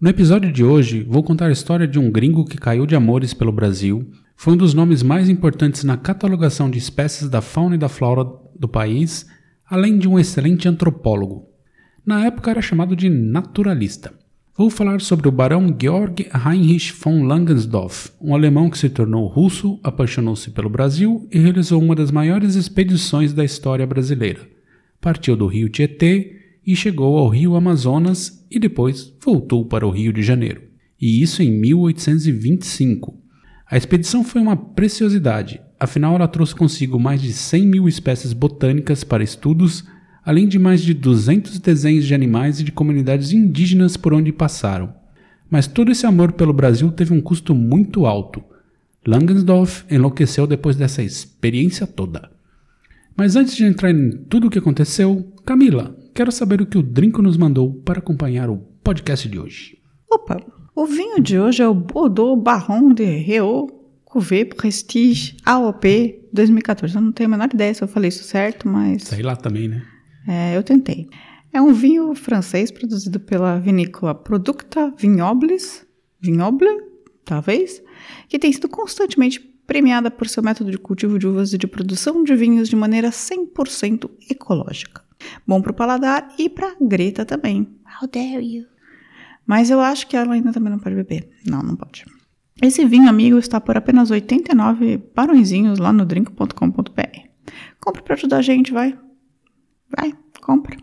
No 0.00 0.08
episódio 0.08 0.50
de 0.50 0.64
hoje, 0.64 1.02
vou 1.06 1.22
contar 1.22 1.48
a 1.48 1.52
história 1.52 1.86
de 1.86 1.98
um 1.98 2.10
gringo 2.10 2.46
que 2.46 2.56
caiu 2.56 2.86
de 2.86 2.96
amores 2.96 3.34
pelo 3.34 3.52
Brasil, 3.52 4.10
foi 4.34 4.54
um 4.54 4.56
dos 4.56 4.72
nomes 4.72 5.02
mais 5.02 5.28
importantes 5.28 5.84
na 5.84 5.94
catalogação 5.94 6.70
de 6.70 6.78
espécies 6.78 7.28
da 7.28 7.42
fauna 7.42 7.74
e 7.74 7.78
da 7.78 7.86
flora 7.86 8.24
do 8.58 8.66
país, 8.66 9.26
além 9.68 9.98
de 9.98 10.08
um 10.08 10.18
excelente 10.18 10.66
antropólogo. 10.66 11.44
Na 12.06 12.24
época 12.24 12.50
era 12.50 12.62
chamado 12.62 12.96
de 12.96 13.10
naturalista. 13.10 14.10
Vou 14.56 14.70
falar 14.70 15.02
sobre 15.02 15.28
o 15.28 15.32
barão 15.32 15.76
Georg 15.78 16.30
Heinrich 16.32 16.94
von 16.94 17.24
Langensdorff, 17.24 18.10
um 18.22 18.34
alemão 18.34 18.70
que 18.70 18.78
se 18.78 18.88
tornou 18.88 19.26
russo, 19.26 19.78
apaixonou-se 19.82 20.50
pelo 20.52 20.70
Brasil 20.70 21.28
e 21.30 21.38
realizou 21.38 21.78
uma 21.78 21.94
das 21.94 22.10
maiores 22.10 22.54
expedições 22.54 23.34
da 23.34 23.44
história 23.44 23.86
brasileira. 23.86 24.40
Partiu 24.98 25.36
do 25.36 25.46
rio 25.46 25.68
Tietê 25.68 26.39
e 26.66 26.76
chegou 26.76 27.16
ao 27.18 27.28
rio 27.28 27.56
Amazonas 27.56 28.46
e 28.50 28.58
depois 28.58 29.12
voltou 29.20 29.64
para 29.64 29.86
o 29.86 29.90
Rio 29.90 30.12
de 30.12 30.22
Janeiro. 30.22 30.62
E 31.00 31.22
isso 31.22 31.42
em 31.42 31.50
1825. 31.50 33.18
A 33.70 33.76
expedição 33.76 34.24
foi 34.24 34.40
uma 34.40 34.56
preciosidade, 34.56 35.60
afinal 35.78 36.14
ela 36.14 36.28
trouxe 36.28 36.54
consigo 36.54 36.98
mais 36.98 37.22
de 37.22 37.32
100 37.32 37.66
mil 37.66 37.88
espécies 37.88 38.32
botânicas 38.32 39.04
para 39.04 39.24
estudos, 39.24 39.84
além 40.24 40.46
de 40.46 40.58
mais 40.58 40.82
de 40.82 40.92
200 40.92 41.58
desenhos 41.58 42.04
de 42.04 42.14
animais 42.14 42.60
e 42.60 42.64
de 42.64 42.72
comunidades 42.72 43.32
indígenas 43.32 43.96
por 43.96 44.12
onde 44.12 44.32
passaram. 44.32 44.92
Mas 45.48 45.66
todo 45.66 45.90
esse 45.90 46.06
amor 46.06 46.32
pelo 46.32 46.52
Brasil 46.52 46.92
teve 46.92 47.12
um 47.12 47.20
custo 47.20 47.54
muito 47.54 48.06
alto. 48.06 48.42
Langensdorff 49.06 49.84
enlouqueceu 49.90 50.46
depois 50.46 50.76
dessa 50.76 51.02
experiência 51.02 51.86
toda. 51.86 52.30
Mas 53.16 53.34
antes 53.34 53.56
de 53.56 53.64
entrar 53.64 53.90
em 53.90 54.10
tudo 54.10 54.46
o 54.46 54.50
que 54.50 54.58
aconteceu, 54.58 55.32
Camila, 55.44 55.96
quero 56.14 56.32
saber 56.32 56.60
o 56.60 56.66
que 56.66 56.78
o 56.78 56.82
Drinco 56.82 57.22
nos 57.22 57.36
mandou 57.36 57.72
para 57.72 57.98
acompanhar 57.98 58.50
o 58.50 58.58
podcast 58.82 59.28
de 59.28 59.38
hoje. 59.38 59.78
Opa, 60.10 60.40
o 60.74 60.86
vinho 60.86 61.20
de 61.20 61.38
hoje 61.38 61.62
é 61.62 61.68
o 61.68 61.74
Bordeaux 61.74 62.40
Baron 62.42 62.92
de 62.92 63.04
Réau 63.04 63.68
Cuvée 64.04 64.44
Prestige 64.44 65.36
AOP 65.44 65.84
2014. 66.32 66.94
Eu 66.94 67.00
não 67.00 67.12
tenho 67.12 67.28
a 67.28 67.30
menor 67.30 67.48
ideia 67.52 67.72
se 67.72 67.82
eu 67.82 67.88
falei 67.88 68.08
isso 68.08 68.24
certo, 68.24 68.68
mas... 68.68 69.04
Sei 69.04 69.22
lá 69.22 69.36
também, 69.36 69.68
né? 69.68 69.82
É, 70.26 70.56
eu 70.56 70.62
tentei. 70.62 71.08
É 71.52 71.60
um 71.60 71.72
vinho 71.72 72.14
francês 72.14 72.70
produzido 72.70 73.18
pela 73.20 73.58
vinícola 73.58 74.14
Producta 74.14 74.92
Vignobles, 74.96 75.86
Vignoble, 76.20 76.68
talvez, 77.24 77.82
que 78.28 78.38
tem 78.38 78.52
sido 78.52 78.68
constantemente 78.68 79.40
premiada 79.66 80.10
por 80.10 80.28
seu 80.28 80.42
método 80.42 80.70
de 80.70 80.78
cultivo 80.78 81.18
de 81.18 81.26
uvas 81.26 81.52
e 81.52 81.58
de 81.58 81.66
produção 81.66 82.24
de 82.24 82.34
vinhos 82.34 82.68
de 82.68 82.74
maneira 82.74 83.10
100% 83.10 84.10
ecológica. 84.28 85.02
Bom 85.46 85.60
para 85.60 85.72
o 85.72 85.74
paladar 85.74 86.32
e 86.38 86.48
para 86.48 86.74
Greta 86.80 87.24
também. 87.24 87.68
How 88.00 88.08
dare 88.08 88.44
you? 88.44 88.66
Mas 89.46 89.70
eu 89.70 89.80
acho 89.80 90.06
que 90.06 90.16
ela 90.16 90.34
ainda 90.34 90.52
também 90.52 90.70
não 90.70 90.78
pode 90.78 90.94
beber. 90.94 91.28
Não, 91.44 91.62
não 91.62 91.76
pode. 91.76 92.04
Esse 92.62 92.84
vinho, 92.84 93.08
amigo, 93.08 93.38
está 93.38 93.60
por 93.60 93.76
apenas 93.76 94.10
89 94.10 94.98
barõezinhos 95.14 95.78
lá 95.78 95.92
no 95.92 96.04
drink.com.br. 96.04 97.18
Compre 97.80 98.02
para 98.02 98.14
ajudar 98.14 98.36
a 98.36 98.42
gente, 98.42 98.72
vai. 98.72 98.96
Vai, 99.96 100.12
compra. 100.40 100.76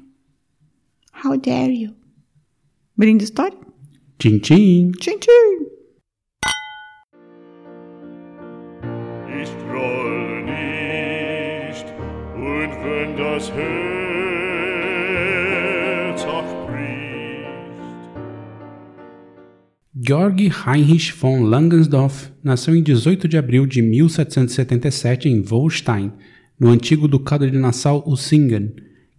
How 1.24 1.38
dare 1.38 1.84
you? 1.84 1.96
Brinde 2.96 3.24
história? 3.24 3.58
Tchim, 4.18 4.40
tchim. 4.40 4.92
Tchim, 5.00 5.20
tchim. 5.20 5.68
Ich 9.40 9.52
troll 9.58 10.44
nicht, 10.46 11.86
und 12.36 12.72
wenn 12.84 13.16
das 13.16 13.52
Herz 13.52 14.07
Georg 20.08 20.50
Heinrich 20.66 21.12
von 21.12 21.44
Langensdorff 21.44 22.32
nasceu 22.42 22.74
em 22.74 22.82
18 22.82 23.28
de 23.28 23.38
abril 23.38 23.66
de 23.66 23.82
1777 23.82 25.28
em 25.28 25.42
Wolstein, 25.42 26.14
no 26.58 26.70
antigo 26.70 27.10
Ducado 27.10 27.52
de 27.52 27.58
Nassau-Usingen, 27.58 28.72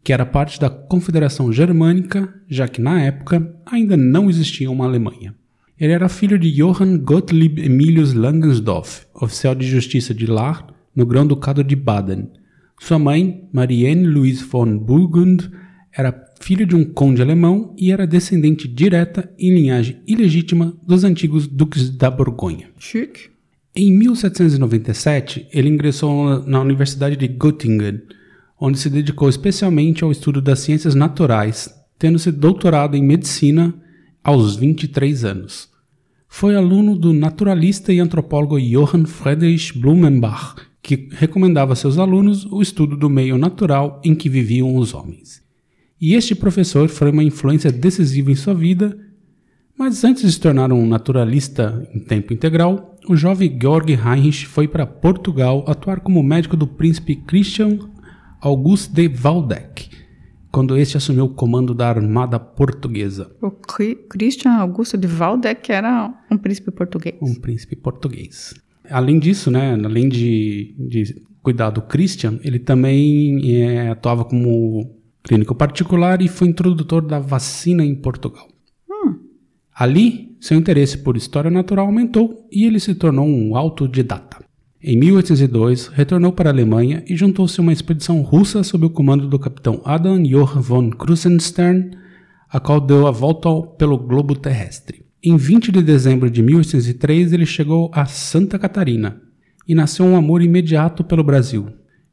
que 0.03 0.15
era 0.15 0.25
parte 0.25 0.59
da 0.59 0.71
Confederação 0.71 1.53
Germânica, 1.53 2.33
já 2.49 2.67
que 2.67 2.81
na 2.81 3.03
época 3.03 3.55
ainda 3.67 3.99
não 3.99 4.31
existia 4.31 4.71
uma 4.71 4.87
Alemanha. 4.87 5.35
Ele 5.79 5.93
era 5.93 6.09
filho 6.09 6.39
de 6.39 6.51
Johann 6.51 7.01
Gottlieb 7.01 7.61
Emilius 7.63 8.15
Langensdorff, 8.15 9.05
oficial 9.15 9.55
de 9.55 9.69
justiça 9.69 10.15
de 10.15 10.25
Lahr, 10.25 10.69
no 10.97 11.05
Grão-Ducado 11.05 11.63
de 11.63 11.77
Baden. 11.77 12.31
Sua 12.81 12.99
mãe, 12.99 13.47
Marianne 13.53 14.07
Louise 14.07 14.43
von 14.43 14.79
Burgund, 14.79 15.51
era 15.93 16.11
filha 16.41 16.67
de 16.67 16.75
um 16.75 16.85
conde 16.85 17.23
alemão 17.23 17.75
e 17.77 17.93
era 17.93 18.07
descendente 18.07 18.67
direta 18.67 19.33
em 19.39 19.55
linhagem 19.55 20.01
ilegítima 20.07 20.77
dos 20.87 21.05
antigos 21.05 21.47
duques 21.47 21.91
da 21.91 22.11
Borgonha. 22.11 22.71
Chique. 22.79 23.31
Em 23.75 23.93
1797, 23.97 25.47
ele 25.53 25.69
ingressou 25.69 26.45
na 26.47 26.61
Universidade 26.61 27.17
de 27.17 27.29
Göttingen, 27.29 28.01
onde 28.61 28.79
se 28.79 28.91
dedicou 28.91 29.29
especialmente 29.29 30.03
ao 30.03 30.11
estudo 30.11 30.41
das 30.41 30.61
ciências 30.61 30.95
naturais, 30.95 31.73
tendo 31.99 32.19
se 32.19 32.33
doutorado 32.33 32.97
em 32.97 33.03
medicina 33.03 33.75
aos 34.23 34.57
23 34.57 35.25
anos. 35.25 35.69
Foi 36.29 36.55
aluno 36.55 36.97
do 36.97 37.13
naturalista 37.13 37.93
e 37.93 38.01
antropólogo 38.01 38.61
Johann 38.61 39.07
Friedrich 39.07 39.79
Blumenbach, 39.79 40.57
que 40.83 41.09
recomendava 41.13 41.73
a 41.73 41.77
seus 41.77 41.99
alunos 41.99 42.45
o 42.47 42.61
estudo 42.61 42.97
do 42.97 43.09
meio 43.09 43.39
natural 43.39 44.01
em 44.05 44.15
que 44.15 44.29
viviam 44.29 44.77
os 44.77 44.93
homens. 44.93 45.43
E 46.01 46.15
este 46.15 46.35
professor 46.35 46.89
foi 46.89 47.11
uma 47.11 47.25
influência 47.25 47.73
decisiva 47.73 48.31
em 48.31 48.37
sua 48.37 48.55
vida, 48.55 48.97
mas 49.77 50.05
antes 50.05 50.23
de 50.23 50.33
se 50.33 50.41
tornar 50.41 50.73
um 50.73 50.87
naturalista 50.87 51.89
em 51.95 52.01
tempo 52.01 52.33
integral, 52.33 52.97
o 53.09 53.17
jovem 53.17 53.59
Georg 53.61 53.93
Heinrich 53.93 54.47
foi 54.47 54.69
para 54.69 54.87
Portugal 54.87 55.65
atuar 55.67 56.01
como 56.01 56.23
médico 56.23 56.57
do 56.57 56.67
príncipe 56.67 57.17
Christian 57.17 57.79
August 58.41 58.93
de 58.93 59.09
Waldeck, 59.09 59.89
quando 60.53 60.77
este 60.77 60.97
assumiu 60.97 61.25
o 61.25 61.29
comando 61.29 61.75
da 61.75 61.89
armada 61.89 62.39
portuguesa. 62.39 63.31
O 63.43 63.51
Christian 63.51 64.53
Augusto 64.53 64.97
de 64.97 65.07
Waldeck 65.07 65.73
era 65.73 66.15
um 66.31 66.37
príncipe 66.37 66.71
português. 66.71 67.17
Um 67.21 67.35
príncipe 67.35 67.75
português. 67.75 68.55
Além 68.89 69.19
disso, 69.19 69.51
né, 69.51 69.75
além 69.75 70.09
de, 70.09 70.75
de 70.79 71.23
cuidar 71.43 71.71
do 71.71 71.83
Christian, 71.83 72.39
ele 72.43 72.59
também 72.59 73.63
é, 73.63 73.91
atuava 73.91 74.25
como 74.25 74.98
clínico 75.29 75.55
particular 75.55 76.23
e 76.23 76.29
foi 76.29 76.49
introdutor 76.49 77.03
da 77.03 77.21
vacina 77.21 77.85
em 77.85 77.95
Portugal. 77.95 78.49
Hum. 78.91 79.17
Ali, 79.75 80.37
seu 80.41 80.57
interesse 80.57 80.99
por 80.99 81.17
história 81.17 81.51
natural 81.51 81.87
aumentou 81.87 82.49
e 82.51 82.65
ele 82.65 82.81
se 82.81 82.95
tornou 82.95 83.27
um 83.27 83.55
autodidata. 83.55 84.39
Em 84.83 84.97
1802, 84.97 85.89
retornou 85.89 86.33
para 86.33 86.49
a 86.49 86.53
Alemanha 86.53 87.05
e 87.07 87.17
juntou-se 87.17 87.61
a 87.61 87.63
uma 87.63 87.73
expedição 87.73 88.23
russa 88.23 88.63
sob 88.63 88.87
o 88.87 88.91
comando 88.91 89.29
do 89.29 89.39
capitão 89.39 89.83
Adam 89.85 90.23
Johann 90.23 90.63
von 90.63 90.91
Krusenstern, 90.91 91.91
a 92.49 92.59
qual 92.59 92.81
deu 92.81 93.07
a 93.07 93.11
volta 93.11 93.51
pelo 93.77 93.99
globo 93.99 94.35
terrestre. 94.35 95.05
Em 95.23 95.37
20 95.37 95.73
de 95.73 95.83
dezembro 95.83 96.31
de 96.31 96.43
1803, 96.43 97.33
ele 97.33 97.45
chegou 97.45 97.91
a 97.93 98.07
Santa 98.07 98.59
Catarina 98.59 99.21
e 99.67 99.75
nasceu 99.75 100.07
um 100.07 100.17
amor 100.17 100.41
imediato 100.41 101.05
pelo 101.05 101.25
Brasil. 101.25 101.67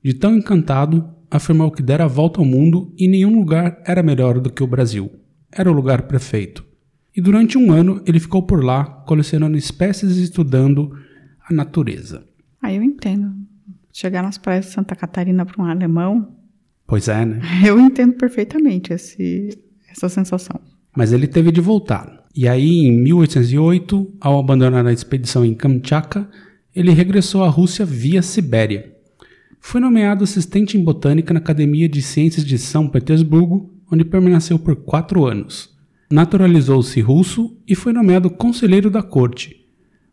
De 0.04 0.14
tão 0.14 0.36
encantado, 0.36 1.08
afirmou 1.36 1.72
que 1.72 1.84
dera 1.84 2.06
a 2.06 2.08
volta 2.08 2.40
ao 2.40 2.46
mundo 2.46 2.94
e 2.98 3.08
nenhum 3.08 3.38
lugar 3.38 3.82
era 3.86 4.02
melhor 4.02 4.40
do 4.40 4.52
que 4.52 4.64
o 4.64 4.68
Brasil. 4.68 5.12
Era 5.52 5.70
o 5.70 5.74
lugar 5.74 6.04
perfeito. 6.04 6.66
E 7.16 7.22
durante 7.22 7.58
um 7.58 7.72
ano 7.72 8.02
ele 8.06 8.20
ficou 8.20 8.44
por 8.44 8.64
lá, 8.64 8.84
colecionando 8.84 9.58
espécies 9.58 10.18
e 10.18 10.24
estudando 10.24 10.92
a 11.48 11.54
natureza. 11.54 12.26
Ah, 12.62 12.74
eu 12.74 12.84
entendo. 12.84 13.34
Chegar 13.94 14.24
nas 14.24 14.38
praias 14.38 14.66
de 14.66 14.72
Santa 14.72 14.96
Catarina 14.96 15.46
para 15.46 15.62
um 15.64 15.66
alemão. 15.66 16.36
Pois 16.88 17.08
é, 17.08 17.26
né? 17.26 17.42
Eu 17.66 17.80
entendo 17.80 18.14
perfeitamente 18.14 18.94
esse, 18.94 19.50
essa 19.90 20.10
sensação. 20.10 20.60
Mas 20.96 21.14
ele 21.14 21.28
teve 21.28 21.52
de 21.52 21.62
voltar. 21.62 22.26
E 22.36 22.48
aí, 22.48 22.86
em 22.86 22.92
1808, 23.04 24.18
ao 24.20 24.38
abandonar 24.38 24.86
a 24.86 24.92
expedição 24.92 25.46
em 25.46 25.54
Kamchatka, 25.54 26.30
ele 26.76 26.92
regressou 26.92 27.44
à 27.44 27.50
Rússia 27.50 27.86
via 27.86 28.22
Sibéria. 28.22 28.95
Foi 29.68 29.82
nomeado 29.82 30.24
assistente 30.24 30.78
em 30.78 30.84
botânica 30.84 31.34
na 31.34 31.40
Academia 31.40 31.90
de 31.90 32.00
Ciências 32.00 32.46
de 32.46 32.56
São 32.56 32.88
Petersburgo, 32.88 33.74
onde 33.92 34.06
permaneceu 34.06 34.60
por 34.60 34.76
quatro 34.76 35.26
anos. 35.26 35.76
Naturalizou-se 36.12 37.02
russo 37.02 37.58
e 37.68 37.74
foi 37.74 37.92
nomeado 37.92 38.30
conselheiro 38.30 38.92
da 38.92 39.02
corte. 39.02 39.66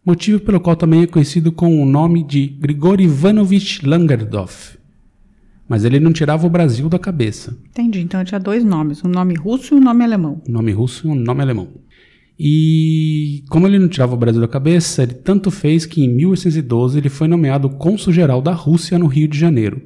motivo 0.07 0.41
pelo 0.41 0.59
qual 0.59 0.75
também 0.75 1.03
é 1.03 1.07
conhecido 1.07 1.53
com 1.53 1.83
o 1.83 1.85
nome 1.85 2.27
de 2.27 2.47
Grigori 2.47 3.05
Ivanovich 3.05 3.87
Langersdorf. 3.87 4.79
Mas 5.69 5.85
ele 5.85 6.01
não 6.01 6.15
tirava 6.15 6.47
o 6.47 6.51
Brasil 6.51 6.89
da 6.89 6.99
cabeça. 6.99 7.55
Entendi. 7.69 8.01
Então 8.01 8.25
tinha 8.25 8.41
dois 8.41 8.65
nomes, 8.65 9.05
um 9.05 9.09
nome 9.09 9.35
russo 9.35 9.75
e 9.75 9.77
um 9.77 9.81
nome 9.81 10.03
alemão. 10.03 10.41
Um 10.49 10.53
nome 10.53 10.73
russo 10.73 11.07
e 11.07 11.11
um 11.11 11.15
nome 11.15 11.43
alemão. 11.43 11.69
E 12.45 13.45
como 13.49 13.69
ele 13.69 13.79
não 13.79 13.87
tirava 13.87 14.15
o 14.15 14.19
Brasil 14.19 14.41
da 14.41 14.49
cabeça, 14.49 15.05
ele 15.05 15.15
tanto 15.15 15.49
fez 15.49 15.87
que 15.87 16.03
em 16.05 16.09
1812 16.09 16.99
ele 16.99 17.09
foi 17.09 17.29
nomeado 17.29 17.71
cônsul-geral 17.71 18.43
da 18.43 18.53
Rússia 18.53 18.99
no 18.99 19.07
Rio 19.07 19.29
de 19.29 19.39
Janeiro, 19.39 19.81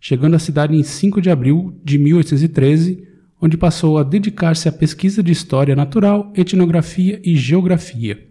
chegando 0.00 0.36
à 0.36 0.38
cidade 0.38 0.76
em 0.76 0.84
5 0.84 1.20
de 1.20 1.30
abril 1.30 1.74
de 1.84 1.98
1813, 1.98 3.02
onde 3.42 3.56
passou 3.56 3.98
a 3.98 4.04
dedicar-se 4.04 4.68
à 4.68 4.72
pesquisa 4.72 5.20
de 5.20 5.32
história 5.32 5.74
natural, 5.74 6.32
etnografia 6.36 7.20
e 7.24 7.34
geografia. 7.34 8.24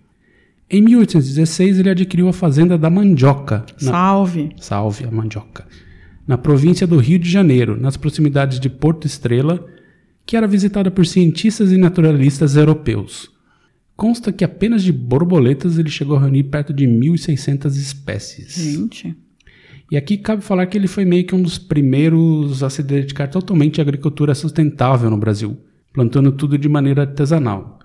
Em 0.71 0.81
1816 0.81 1.77
ele 1.79 1.89
adquiriu 1.89 2.29
a 2.29 2.33
fazenda 2.33 2.77
da 2.77 2.89
Mandioca, 2.89 3.65
na- 3.81 3.91
Salve. 3.91 4.51
Salve 4.57 5.03
a 5.03 5.11
mandioca. 5.11 5.67
Na 6.25 6.37
província 6.37 6.87
do 6.87 6.97
Rio 6.97 7.19
de 7.19 7.29
Janeiro, 7.29 7.77
nas 7.77 7.97
proximidades 7.97 8.57
de 8.57 8.69
Porto 8.69 9.05
Estrela, 9.05 9.63
que 10.25 10.37
era 10.37 10.47
visitada 10.47 10.89
por 10.89 11.05
cientistas 11.05 11.73
e 11.73 11.77
naturalistas 11.77 12.55
europeus. 12.55 13.34
Consta 13.95 14.31
que 14.31 14.43
apenas 14.43 14.83
de 14.83 14.91
borboletas 14.91 15.77
ele 15.77 15.89
chegou 15.89 16.17
a 16.17 16.21
reunir 16.21 16.43
perto 16.43 16.73
de 16.73 16.85
1.600 16.85 17.67
espécies. 17.77 18.55
Gente. 18.55 19.15
E 19.89 19.95
aqui 19.95 20.17
cabe 20.17 20.41
falar 20.41 20.65
que 20.65 20.77
ele 20.77 20.87
foi 20.87 21.05
meio 21.05 21.25
que 21.25 21.35
um 21.35 21.41
dos 21.41 21.57
primeiros 21.57 22.63
a 22.63 22.69
se 22.69 22.83
dedicar 22.83 23.27
totalmente 23.27 23.79
à 23.79 23.83
agricultura 23.83 24.33
sustentável 24.33 25.09
no 25.09 25.17
Brasil, 25.17 25.57
plantando 25.93 26.31
tudo 26.31 26.57
de 26.57 26.67
maneira 26.67 27.03
artesanal. 27.03 27.79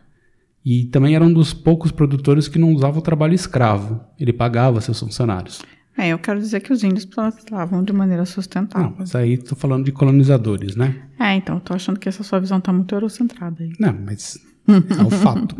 E 0.64 0.86
também 0.86 1.14
era 1.14 1.24
um 1.24 1.32
dos 1.32 1.54
poucos 1.54 1.92
produtores 1.92 2.48
que 2.48 2.58
não 2.58 2.72
usava 2.74 2.98
o 2.98 3.02
trabalho 3.02 3.34
escravo, 3.34 4.00
ele 4.18 4.32
pagava 4.32 4.80
seus 4.80 4.98
funcionários. 4.98 5.62
É, 5.96 6.08
eu 6.08 6.18
quero 6.18 6.40
dizer 6.40 6.60
que 6.60 6.72
os 6.72 6.82
índios 6.82 7.04
plantavam 7.04 7.84
de 7.84 7.92
maneira 7.92 8.24
sustentável. 8.24 8.88
Ah, 8.88 8.94
mas 8.98 9.14
aí 9.14 9.36
tô 9.36 9.54
falando 9.54 9.84
de 9.84 9.92
colonizadores, 9.92 10.74
né? 10.74 11.02
É, 11.18 11.34
então, 11.34 11.56
eu 11.56 11.60
tô 11.60 11.74
achando 11.74 11.98
que 11.98 12.08
essa 12.08 12.22
sua 12.22 12.40
visão 12.40 12.60
tá 12.60 12.72
muito 12.72 12.94
eurocentrada 12.94 13.62
aí. 13.62 13.72
Não, 13.78 13.92
mas 14.06 14.38
é 14.68 15.02
o 15.02 15.10
fato. 15.10 15.56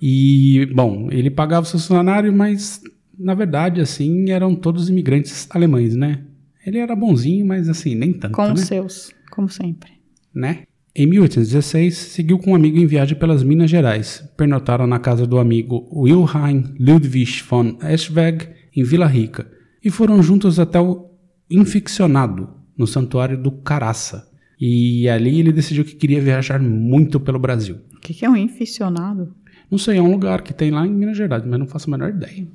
E, 0.00 0.66
bom, 0.74 1.08
ele 1.10 1.30
pagava 1.30 1.66
seus 1.66 1.82
funcionários, 1.82 2.34
mas 2.34 2.80
na 3.18 3.34
verdade, 3.34 3.80
assim, 3.80 4.30
eram 4.30 4.54
todos 4.54 4.88
imigrantes 4.88 5.48
alemães, 5.50 5.96
né? 5.96 6.22
Ele 6.64 6.78
era 6.78 6.94
bonzinho, 6.94 7.44
mas 7.46 7.68
assim, 7.68 7.94
nem 7.94 8.12
tanto, 8.12 8.34
Com 8.34 8.46
né? 8.46 8.52
os 8.52 8.60
seus, 8.60 9.10
como 9.30 9.48
sempre. 9.48 9.90
né? 10.34 10.62
Em 10.94 11.06
1816, 11.06 11.94
seguiu 11.96 12.38
com 12.38 12.50
um 12.52 12.54
amigo 12.56 12.76
em 12.76 12.86
viagem 12.86 13.16
pelas 13.16 13.42
Minas 13.44 13.70
Gerais. 13.70 14.24
Pernotaram 14.36 14.86
na 14.86 14.98
casa 14.98 15.26
do 15.26 15.38
amigo 15.38 15.88
Wilhelm 15.92 16.64
Ludwig 16.78 17.42
von 17.48 17.78
Eschweg, 17.82 18.48
em 18.74 18.82
Vila 18.82 19.06
Rica, 19.06 19.48
e 19.84 19.90
foram 19.90 20.20
juntos 20.22 20.58
até 20.58 20.80
o 20.80 21.08
Inficcionado, 21.50 22.48
no 22.76 22.86
Santuário 22.86 23.40
do 23.40 23.50
Caraça. 23.50 24.28
E 24.60 25.08
ali 25.08 25.38
ele 25.38 25.52
decidiu 25.52 25.84
que 25.84 25.94
queria 25.94 26.20
viajar 26.20 26.60
muito 26.60 27.20
pelo 27.20 27.38
Brasil. 27.38 27.76
O 27.96 28.00
que, 28.00 28.12
que 28.12 28.24
é 28.24 28.30
um 28.30 28.36
inficionado? 28.36 29.34
Não 29.70 29.78
sei, 29.78 29.98
é 29.98 30.02
um 30.02 30.10
lugar 30.10 30.42
que 30.42 30.54
tem 30.54 30.70
lá 30.70 30.86
em 30.86 30.92
Minas 30.92 31.16
Gerais, 31.16 31.44
mas 31.44 31.58
não 31.58 31.66
faço 31.66 31.88
a 31.88 31.96
menor 31.96 32.10
ideia. 32.10 32.46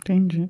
Entendi. 0.00 0.48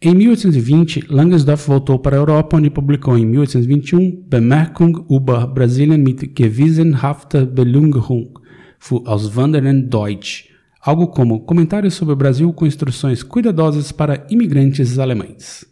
Em 0.00 0.14
1820, 0.14 1.06
Langsdorff 1.08 1.66
voltou 1.66 1.98
para 1.98 2.16
a 2.16 2.20
Europa, 2.20 2.56
onde 2.56 2.68
publicou 2.68 3.16
em 3.16 3.24
1821 3.24 4.24
Bemerkung 4.28 5.04
über 5.10 5.46
Brasilien 5.46 5.98
mit 5.98 6.32
gewissenhafter 6.36 7.46
Belungerung 7.46 8.28
für 8.78 9.02
Auswanderern 9.06 9.82
Deutsch, 9.88 10.50
algo 10.82 11.08
como 11.08 11.40
Comentários 11.40 11.94
sobre 11.94 12.12
o 12.12 12.16
Brasil 12.16 12.52
com 12.52 12.66
instruções 12.66 13.22
cuidadosas 13.22 13.90
para 13.90 14.26
imigrantes 14.30 14.98
alemães. 14.98 15.64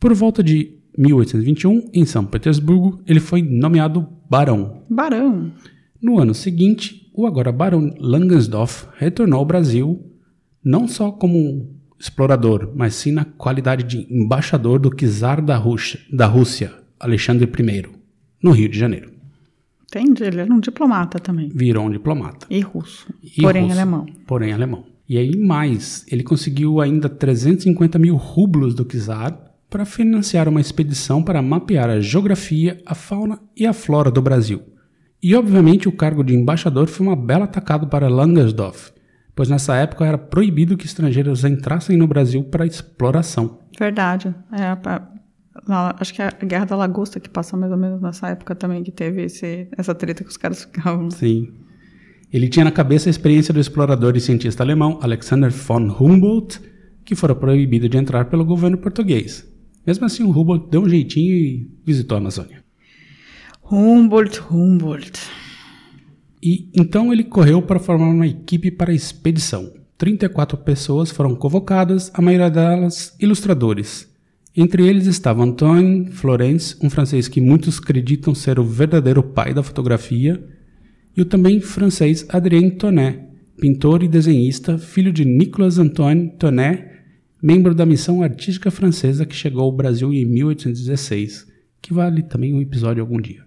Por 0.00 0.14
volta 0.14 0.42
de 0.42 0.74
1821, 0.96 1.90
em 1.92 2.06
São 2.06 2.24
Petersburgo, 2.24 3.02
ele 3.06 3.20
foi 3.20 3.42
nomeado 3.42 4.08
barão. 4.30 4.82
Barão. 4.88 5.52
No 6.00 6.18
ano 6.18 6.34
seguinte, 6.34 7.05
o 7.16 7.26
agora 7.26 7.50
barão 7.50 7.92
Langsdorff 7.98 8.86
retornou 8.98 9.38
ao 9.38 9.46
Brasil 9.46 10.12
não 10.62 10.86
só 10.86 11.10
como 11.10 11.74
explorador, 11.98 12.72
mas 12.74 12.94
sim 12.94 13.10
na 13.10 13.24
qualidade 13.24 13.84
de 13.84 14.06
embaixador 14.14 14.78
do 14.78 14.90
czar 14.90 15.40
da 15.40 15.56
Rússia, 15.56 15.98
da 16.12 16.26
Rússia, 16.26 16.72
Alexandre 17.00 17.50
I, 17.50 17.84
no 18.42 18.50
Rio 18.50 18.68
de 18.68 18.78
Janeiro. 18.78 19.12
Entendi. 19.84 20.24
Ele 20.24 20.40
era 20.40 20.52
um 20.52 20.60
diplomata 20.60 21.18
também. 21.18 21.48
Virou 21.54 21.86
um 21.86 21.90
diplomata. 21.90 22.46
E 22.50 22.60
russo. 22.60 23.06
E 23.22 23.40
porém 23.40 23.62
russo, 23.62 23.74
alemão. 23.74 24.06
Porém 24.26 24.52
alemão. 24.52 24.84
E 25.08 25.16
aí 25.16 25.36
mais, 25.36 26.04
ele 26.10 26.22
conseguiu 26.22 26.80
ainda 26.80 27.08
350 27.08 27.98
mil 27.98 28.16
rublos 28.16 28.74
do 28.74 28.84
czar 28.84 29.40
para 29.70 29.84
financiar 29.84 30.48
uma 30.48 30.60
expedição 30.60 31.22
para 31.22 31.40
mapear 31.40 31.88
a 31.88 32.00
geografia, 32.00 32.82
a 32.84 32.94
fauna 32.94 33.40
e 33.56 33.64
a 33.64 33.72
flora 33.72 34.10
do 34.10 34.20
Brasil. 34.20 34.62
E 35.26 35.34
obviamente 35.34 35.88
o 35.88 35.92
cargo 35.92 36.22
de 36.22 36.36
embaixador 36.36 36.86
foi 36.86 37.04
uma 37.04 37.16
bela 37.16 37.46
atacada 37.46 37.84
para 37.84 38.08
Langersdorff, 38.08 38.92
pois 39.34 39.48
nessa 39.48 39.74
época 39.74 40.06
era 40.06 40.16
proibido 40.16 40.76
que 40.76 40.86
estrangeiros 40.86 41.42
entrassem 41.44 41.96
no 41.96 42.06
Brasil 42.06 42.44
para 42.44 42.64
exploração. 42.64 43.58
Verdade. 43.76 44.32
É, 44.52 44.78
acho 45.98 46.14
que 46.14 46.22
é 46.22 46.28
a 46.28 46.44
Guerra 46.44 46.66
da 46.66 46.76
Lagosta 46.76 47.18
que 47.18 47.28
passou 47.28 47.58
mais 47.58 47.72
ou 47.72 47.76
menos 47.76 48.00
nessa 48.00 48.28
época 48.28 48.54
também, 48.54 48.84
que 48.84 48.92
teve 48.92 49.24
esse, 49.24 49.66
essa 49.76 49.92
treta 49.96 50.22
que 50.22 50.30
os 50.30 50.36
caras 50.36 50.62
ficavam. 50.62 51.10
Sim. 51.10 51.48
Ele 52.32 52.48
tinha 52.48 52.64
na 52.64 52.70
cabeça 52.70 53.08
a 53.08 53.10
experiência 53.10 53.52
do 53.52 53.58
explorador 53.58 54.16
e 54.16 54.20
cientista 54.20 54.62
alemão 54.62 55.00
Alexander 55.02 55.50
von 55.50 55.88
Humboldt, 55.88 56.60
que 57.04 57.16
fora 57.16 57.34
proibido 57.34 57.88
de 57.88 57.98
entrar 57.98 58.26
pelo 58.26 58.44
governo 58.44 58.78
português. 58.78 59.44
Mesmo 59.84 60.06
assim, 60.06 60.22
o 60.22 60.30
Humboldt 60.30 60.70
deu 60.70 60.82
um 60.82 60.88
jeitinho 60.88 61.34
e 61.34 61.68
visitou 61.84 62.14
a 62.14 62.20
Amazônia. 62.20 62.65
Humboldt, 63.68 64.40
Humboldt. 64.48 65.20
E 66.40 66.70
então 66.72 67.12
ele 67.12 67.24
correu 67.24 67.60
para 67.60 67.80
formar 67.80 68.06
uma 68.06 68.26
equipe 68.26 68.70
para 68.70 68.92
a 68.92 68.94
expedição. 68.94 69.72
34 69.98 70.56
pessoas 70.58 71.10
foram 71.10 71.34
convocadas, 71.34 72.08
a 72.14 72.22
maioria 72.22 72.48
delas 72.48 73.16
ilustradores. 73.18 74.08
Entre 74.56 74.86
eles 74.86 75.08
estava 75.08 75.42
Antoine 75.42 76.12
Florence, 76.12 76.76
um 76.80 76.88
francês 76.88 77.26
que 77.26 77.40
muitos 77.40 77.78
acreditam 77.78 78.36
ser 78.36 78.60
o 78.60 78.64
verdadeiro 78.64 79.20
pai 79.20 79.52
da 79.52 79.64
fotografia, 79.64 80.40
e 81.16 81.20
o 81.20 81.24
também 81.24 81.60
francês 81.60 82.24
Adrien 82.28 82.70
Tonnet, 82.70 83.18
pintor 83.58 84.04
e 84.04 84.08
desenhista, 84.08 84.78
filho 84.78 85.12
de 85.12 85.24
Nicolas 85.24 85.76
Antoine 85.76 86.30
Tonnet, 86.38 86.84
membro 87.42 87.74
da 87.74 87.84
missão 87.84 88.22
artística 88.22 88.70
francesa 88.70 89.26
que 89.26 89.34
chegou 89.34 89.62
ao 89.62 89.72
Brasil 89.72 90.12
em 90.12 90.24
1816, 90.24 91.48
que 91.82 91.92
vale 91.92 92.22
também 92.22 92.54
um 92.54 92.62
episódio 92.62 93.02
algum 93.02 93.20
dia. 93.20 93.45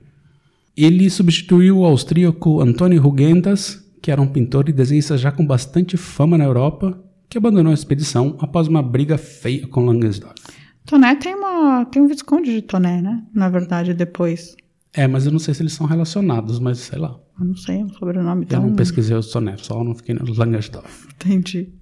Ele 0.82 1.10
substituiu 1.10 1.80
o 1.80 1.86
austríaco 1.86 2.62
Antônio 2.62 3.02
Rugendas, 3.02 3.86
que 4.02 4.10
era 4.10 4.22
um 4.22 4.28
pintor 4.28 4.70
e 4.70 4.72
desenhista 4.72 5.18
já 5.18 5.30
com 5.30 5.46
bastante 5.46 5.98
fama 5.98 6.38
na 6.38 6.46
Europa, 6.46 6.98
que 7.28 7.38
abandonou 7.38 7.72
a 7.72 7.74
expedição 7.74 8.38
após 8.40 8.70
uma 8.70 8.82
briga 8.82 9.18
feia 9.18 9.68
com 9.68 9.84
Langsdorff. 9.84 10.42
Toné 10.86 11.18
tem, 11.18 11.36
uma, 11.36 11.84
tem 11.84 12.02
um 12.02 12.08
Visconde 12.08 12.54
de 12.54 12.62
Toné, 12.62 13.02
né? 13.02 13.22
Na 13.34 13.50
verdade, 13.50 13.94
depois. 13.94 14.56
É, 14.94 15.06
mas 15.06 15.26
eu 15.26 15.34
não 15.34 15.40
sei 15.40 15.54
se 15.54 15.62
eles 15.62 15.74
são 15.74 15.86
relacionados, 15.86 16.60
mas 16.60 16.78
sei 16.78 16.98
lá. 16.98 17.20
Eu 17.38 17.46
não 17.46 17.58
sei 17.58 17.84
o 17.84 17.90
sobrenome 17.90 18.48
Eu 18.50 18.62
não 18.62 18.74
pesquisei 18.74 19.18
os 19.18 19.26
sonetos, 19.26 19.66
só 19.66 19.84
não 19.84 19.94
fiquei 19.94 20.16
no 20.16 20.34
Langsdorff. 20.34 21.10
Entendi. 21.14 21.74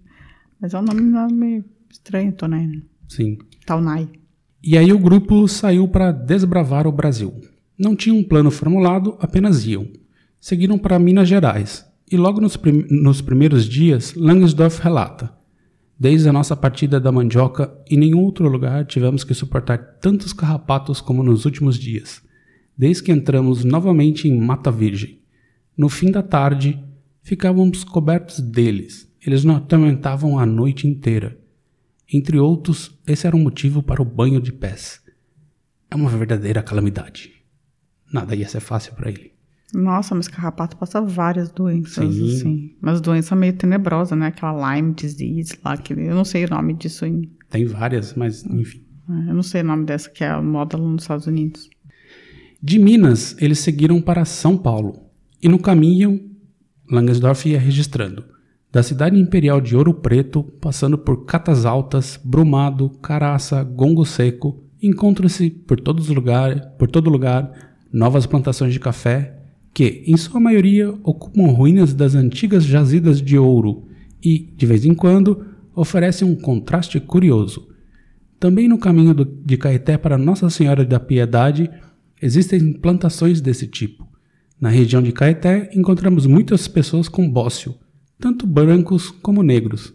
Mas 0.59 0.73
é 0.73 0.79
um 0.79 0.81
nome, 0.81 1.01
nome 1.01 1.63
estranho, 1.91 2.31
Toné, 2.31 2.65
né? 2.65 2.81
Sim. 3.07 3.37
Taunay. 3.63 4.09
E 4.63 4.75
aí 4.75 4.91
o 4.91 4.97
grupo 4.97 5.47
saiu 5.47 5.87
para 5.87 6.11
desbravar 6.11 6.87
o 6.87 6.91
Brasil. 6.91 7.31
Não 7.77 7.95
tinha 7.95 8.15
um 8.15 8.23
plano 8.23 8.49
formulado, 8.49 9.15
apenas 9.19 9.65
iam. 9.65 9.87
Seguiram 10.39 10.79
para 10.79 10.97
Minas 10.97 11.27
Gerais. 11.27 11.85
E 12.09 12.17
logo 12.17 12.41
nos, 12.41 12.57
prim 12.57 12.85
nos 12.89 13.21
primeiros 13.21 13.67
dias, 13.67 14.15
Langsdorff 14.15 14.81
relata: 14.81 15.31
Desde 15.99 16.27
a 16.27 16.33
nossa 16.33 16.55
partida 16.55 16.99
da 16.99 17.11
mandioca, 17.11 17.77
em 17.89 17.97
nenhum 17.97 18.23
outro 18.23 18.47
lugar 18.47 18.85
tivemos 18.85 19.23
que 19.23 19.33
suportar 19.33 19.77
tantos 19.99 20.33
carrapatos 20.33 21.01
como 21.01 21.21
nos 21.21 21.45
últimos 21.45 21.77
dias, 21.77 22.21
desde 22.77 23.03
que 23.03 23.11
entramos 23.11 23.63
novamente 23.63 24.27
em 24.27 24.39
Mata 24.39 24.71
Virgem. 24.71 25.19
No 25.77 25.89
fim 25.89 26.09
da 26.09 26.23
tarde, 26.23 26.81
ficávamos 27.21 27.83
cobertos 27.83 28.39
deles. 28.39 29.07
Eles 29.23 29.43
nos 29.43 29.57
atormentavam 29.57 30.39
a 30.39 30.45
noite 30.45 30.87
inteira. 30.87 31.37
Entre 32.11 32.39
outros, 32.39 32.97
esse 33.05 33.27
era 33.27 33.35
um 33.35 33.43
motivo 33.43 33.83
para 33.83 34.01
o 34.01 34.05
banho 34.05 34.39
de 34.39 34.53
pés. 34.53 35.01
É 35.91 35.95
uma 35.95 36.09
verdadeira 36.09 36.63
calamidade. 36.63 37.36
Nada 38.11 38.35
ia 38.35 38.47
ser 38.47 38.59
fácil 38.59 38.93
para 38.93 39.09
ele. 39.09 39.37
Nossa, 39.73 40.15
mas 40.15 40.27
carrapato 40.27 40.77
passa 40.77 41.01
várias 41.01 41.51
doenças, 41.51 42.13
Sim. 42.15 42.35
assim. 42.35 42.75
Mas 42.81 43.01
doença 43.01 43.35
meio 43.35 43.53
tenebrosa, 43.53 44.15
né? 44.15 44.27
Aquela 44.27 44.75
Lyme 44.75 44.93
disease 44.93 45.57
lá, 45.63 45.75
que 45.75 45.93
eu 45.93 46.15
não 46.15 46.23
sei 46.23 46.45
o 46.45 46.49
nome 46.49 46.73
disso 46.73 47.05
em. 47.05 47.29
Tem 47.49 47.65
várias, 47.65 48.13
mas 48.13 48.45
enfim. 48.45 48.81
Eu 49.09 49.33
não 49.33 49.43
sei 49.43 49.61
o 49.61 49.65
nome 49.65 49.85
dessa, 49.85 50.09
que 50.09 50.23
é 50.23 50.29
a 50.29 50.41
moda 50.41 50.77
lá 50.77 50.87
nos 50.87 51.03
Estados 51.03 51.27
Unidos. 51.27 51.69
De 52.61 52.79
Minas, 52.79 53.35
eles 53.39 53.59
seguiram 53.59 54.01
para 54.01 54.25
São 54.25 54.57
Paulo. 54.57 55.01
E 55.41 55.47
no 55.47 55.59
caminho, 55.59 56.29
Langsdorff 56.89 57.47
ia 57.47 57.59
registrando. 57.59 58.25
Da 58.71 58.83
cidade 58.83 59.17
imperial 59.17 59.61
de 59.61 59.75
Ouro 59.75 59.93
Preto, 59.93 60.43
passando 60.43 60.97
por 60.97 61.25
Catas 61.25 61.65
Altas, 61.65 62.19
Brumado, 62.23 62.89
Caraça, 63.01 63.63
Gongo 63.63 64.05
Seco, 64.05 64.63
encontram-se 64.81 65.49
por 65.49 65.79
todos 65.79 66.09
lugar, 66.09 66.71
por 66.77 66.89
todo 66.89 67.09
lugar 67.09 67.66
novas 67.91 68.25
plantações 68.25 68.73
de 68.73 68.79
café 68.79 69.33
que, 69.73 70.03
em 70.07 70.17
sua 70.17 70.39
maioria, 70.39 70.89
ocupam 71.03 71.47
ruínas 71.51 71.93
das 71.93 72.15
antigas 72.15 72.63
jazidas 72.65 73.21
de 73.21 73.37
ouro 73.37 73.87
e, 74.23 74.39
de 74.55 74.65
vez 74.65 74.85
em 74.85 74.93
quando, 74.93 75.45
oferecem 75.75 76.27
um 76.27 76.35
contraste 76.35 76.99
curioso. 76.99 77.67
Também 78.39 78.67
no 78.67 78.77
caminho 78.77 79.13
do- 79.13 79.25
de 79.25 79.57
Caeté 79.57 79.97
para 79.97 80.17
Nossa 80.17 80.49
Senhora 80.49 80.83
da 80.83 80.99
Piedade 80.99 81.69
existem 82.21 82.73
plantações 82.73 83.39
desse 83.41 83.67
tipo. 83.67 84.07
Na 84.59 84.69
região 84.69 85.01
de 85.01 85.11
Caeté 85.11 85.69
encontramos 85.73 86.25
muitas 86.25 86.67
pessoas 86.67 87.07
com 87.07 87.29
bócio, 87.29 87.75
tanto 88.19 88.47
brancos 88.47 89.11
como 89.11 89.43
negros. 89.43 89.93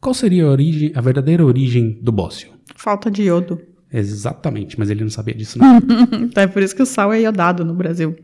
Qual 0.00 0.14
seria 0.14 0.44
a, 0.46 0.50
origem, 0.50 0.92
a 0.94 1.00
verdadeira 1.02 1.44
origem 1.44 1.98
do 2.02 2.10
bócio? 2.12 2.50
Falta 2.76 3.10
de 3.10 3.22
iodo. 3.24 3.60
Exatamente, 3.96 4.76
mas 4.78 4.90
ele 4.90 5.02
não 5.04 5.10
sabia 5.10 5.34
disso 5.34 5.58
não. 5.58 5.78
Então 6.24 6.42
é 6.42 6.46
por 6.48 6.62
isso 6.62 6.74
que 6.74 6.82
o 6.82 6.86
sal 6.86 7.12
é 7.12 7.20
iodado 7.22 7.64
no 7.64 7.74
Brasil. 7.74 8.16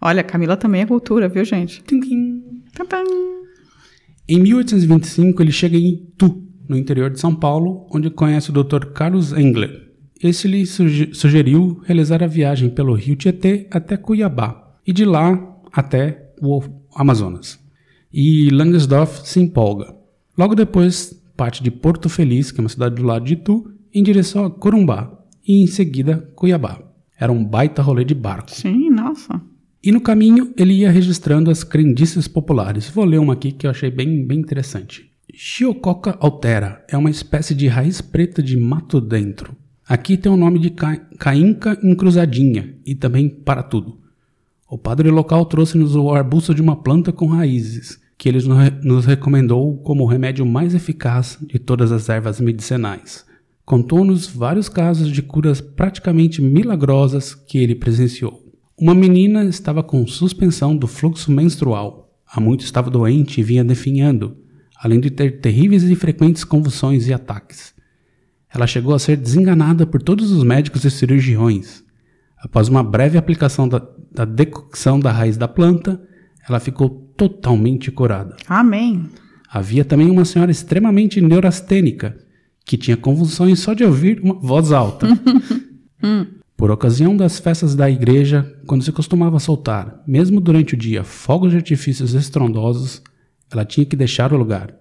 Olha, 0.00 0.22
Camila 0.22 0.56
também 0.56 0.82
é 0.82 0.86
cultura, 0.86 1.28
viu, 1.28 1.44
gente? 1.44 1.82
Tim, 1.82 2.00
tim. 2.00 2.42
Em 4.28 4.38
1825, 4.40 5.42
ele 5.42 5.50
chega 5.52 5.76
em 5.76 5.88
Itu, 5.88 6.42
no 6.68 6.76
interior 6.76 7.10
de 7.10 7.18
São 7.18 7.34
Paulo, 7.34 7.86
onde 7.90 8.10
conhece 8.10 8.50
o 8.50 8.52
Dr. 8.52 8.86
Carlos 8.92 9.32
Engler. 9.32 9.88
Esse 10.22 10.46
lhe 10.46 10.66
suge- 10.66 11.14
sugeriu 11.14 11.80
realizar 11.84 12.22
a 12.22 12.26
viagem 12.26 12.68
pelo 12.68 12.92
rio 12.94 13.16
Tietê 13.16 13.66
até 13.70 13.96
Cuiabá 13.96 14.74
e 14.86 14.92
de 14.92 15.04
lá 15.04 15.56
até 15.72 16.30
o 16.42 16.60
Amazonas. 16.94 17.58
E 18.12 18.50
Langsdorff 18.50 19.26
se 19.28 19.40
empolga. 19.40 19.94
Logo 20.36 20.54
depois, 20.54 21.18
parte 21.36 21.62
de 21.62 21.70
Porto 21.70 22.08
Feliz, 22.08 22.50
que 22.52 22.60
é 22.60 22.62
uma 22.62 22.68
cidade 22.68 22.96
do 22.96 23.02
lado 23.04 23.24
de 23.24 23.34
Itu, 23.34 23.72
em 23.94 24.02
direção 24.02 24.44
a 24.44 24.50
Corumbá 24.50 25.12
e 25.46 25.62
em 25.62 25.66
seguida 25.66 26.30
Cuiabá. 26.34 26.80
Era 27.18 27.32
um 27.32 27.44
baita 27.44 27.82
rolê 27.82 28.04
de 28.04 28.14
barco. 28.14 28.50
Sim, 28.50 28.90
nossa. 28.90 29.40
E 29.82 29.90
no 29.92 30.00
caminho 30.00 30.52
ele 30.56 30.74
ia 30.74 30.90
registrando 30.90 31.50
as 31.50 31.64
crendices 31.64 32.28
populares. 32.28 32.88
Vou 32.90 33.04
ler 33.04 33.18
uma 33.18 33.32
aqui 33.32 33.52
que 33.52 33.66
eu 33.66 33.70
achei 33.70 33.90
bem, 33.90 34.24
bem 34.26 34.38
interessante. 34.40 35.10
Chiococa 35.32 36.16
altera 36.20 36.84
é 36.88 36.96
uma 36.96 37.10
espécie 37.10 37.54
de 37.54 37.66
raiz 37.68 38.00
preta 38.00 38.42
de 38.42 38.56
mato 38.56 39.00
dentro. 39.00 39.54
Aqui 39.86 40.16
tem 40.16 40.30
o 40.30 40.36
nome 40.36 40.58
de 40.58 40.70
ca 40.70 40.96
cainca 41.18 41.78
encruzadinha 41.82 42.74
e 42.84 42.94
também 42.94 43.28
para 43.28 43.62
tudo. 43.62 43.98
O 44.68 44.76
padre 44.76 45.10
local 45.10 45.46
trouxe-nos 45.46 45.96
o 45.96 46.10
arbusto 46.12 46.54
de 46.54 46.60
uma 46.60 46.76
planta 46.76 47.10
com 47.10 47.26
raízes, 47.26 47.98
que 48.18 48.28
ele 48.28 48.38
nos 48.46 48.58
re- 48.58 48.80
nos 48.82 49.06
recomendou 49.06 49.78
como 49.78 50.04
o 50.04 50.06
remédio 50.06 50.44
mais 50.44 50.74
eficaz 50.74 51.38
de 51.40 51.58
todas 51.58 51.90
as 51.90 52.08
ervas 52.08 52.40
medicinais. 52.40 53.24
Contou-nos 53.68 54.26
vários 54.26 54.66
casos 54.66 55.12
de 55.12 55.20
curas 55.20 55.60
praticamente 55.60 56.40
milagrosas 56.40 57.34
que 57.34 57.58
ele 57.58 57.74
presenciou. 57.74 58.42
Uma 58.80 58.94
menina 58.94 59.44
estava 59.44 59.82
com 59.82 60.06
suspensão 60.06 60.74
do 60.74 60.86
fluxo 60.86 61.30
menstrual. 61.30 62.10
Há 62.26 62.40
muito 62.40 62.64
estava 62.64 62.90
doente 62.90 63.38
e 63.38 63.44
vinha 63.44 63.62
definhando, 63.62 64.38
além 64.80 64.98
de 64.98 65.10
ter 65.10 65.42
terríveis 65.42 65.82
e 65.82 65.94
frequentes 65.94 66.44
convulsões 66.44 67.08
e 67.08 67.12
ataques. 67.12 67.74
Ela 68.50 68.66
chegou 68.66 68.94
a 68.94 68.98
ser 68.98 69.18
desenganada 69.18 69.86
por 69.86 70.00
todos 70.00 70.30
os 70.30 70.42
médicos 70.42 70.86
e 70.86 70.90
cirurgiões. 70.90 71.84
Após 72.38 72.68
uma 72.68 72.82
breve 72.82 73.18
aplicação 73.18 73.68
da, 73.68 73.86
da 74.10 74.24
decocção 74.24 74.98
da 74.98 75.12
raiz 75.12 75.36
da 75.36 75.46
planta, 75.46 76.00
ela 76.48 76.58
ficou 76.58 76.88
totalmente 77.18 77.90
curada. 77.90 78.34
Amém. 78.48 79.10
Havia 79.46 79.84
também 79.84 80.10
uma 80.10 80.24
senhora 80.24 80.50
extremamente 80.50 81.20
neurastênica, 81.20 82.16
que 82.68 82.76
tinha 82.76 82.98
convulsões 82.98 83.60
só 83.60 83.72
de 83.72 83.82
ouvir 83.82 84.20
uma 84.20 84.34
voz 84.34 84.72
alta. 84.72 85.08
Por 86.54 86.70
ocasião 86.70 87.16
das 87.16 87.38
festas 87.38 87.74
da 87.74 87.88
igreja, 87.88 88.46
quando 88.66 88.84
se 88.84 88.92
costumava 88.92 89.38
soltar, 89.38 90.02
mesmo 90.06 90.38
durante 90.38 90.74
o 90.74 90.76
dia, 90.76 91.02
fogos 91.02 91.50
de 91.50 91.56
artifícios 91.56 92.12
estrondosos, 92.12 93.02
ela 93.50 93.64
tinha 93.64 93.86
que 93.86 93.96
deixar 93.96 94.34
o 94.34 94.36
lugar. 94.36 94.74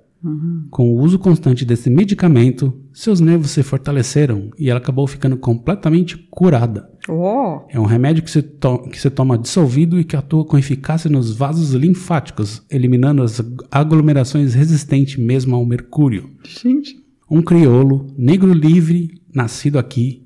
Com 0.69 0.89
o 0.89 0.99
uso 0.99 1.17
constante 1.17 1.63
desse 1.63 1.89
medicamento, 1.89 2.73
seus 2.91 3.21
nervos 3.21 3.51
se 3.51 3.63
fortaleceram 3.63 4.49
e 4.59 4.69
ela 4.69 4.79
acabou 4.79 5.07
ficando 5.07 5.37
completamente 5.37 6.17
curada. 6.29 6.89
Oh, 7.07 7.61
É 7.69 7.79
um 7.79 7.85
remédio 7.85 8.23
que 8.23 8.31
se, 8.31 8.43
que 8.91 8.99
se 8.99 9.09
toma 9.09 9.37
dissolvido 9.37 9.97
e 9.97 10.03
que 10.03 10.17
atua 10.17 10.43
com 10.43 10.57
eficácia 10.57 11.09
nos 11.09 11.33
vasos 11.33 11.71
linfáticos, 11.73 12.63
eliminando 12.69 13.23
as 13.23 13.41
aglomerações 13.71 14.53
resistentes 14.55 15.23
mesmo 15.23 15.55
ao 15.55 15.65
mercúrio. 15.65 16.31
gente. 16.43 17.06
Um 17.29 17.41
crioulo, 17.41 18.07
negro 18.17 18.53
livre, 18.53 19.21
nascido 19.35 19.77
aqui, 19.77 20.25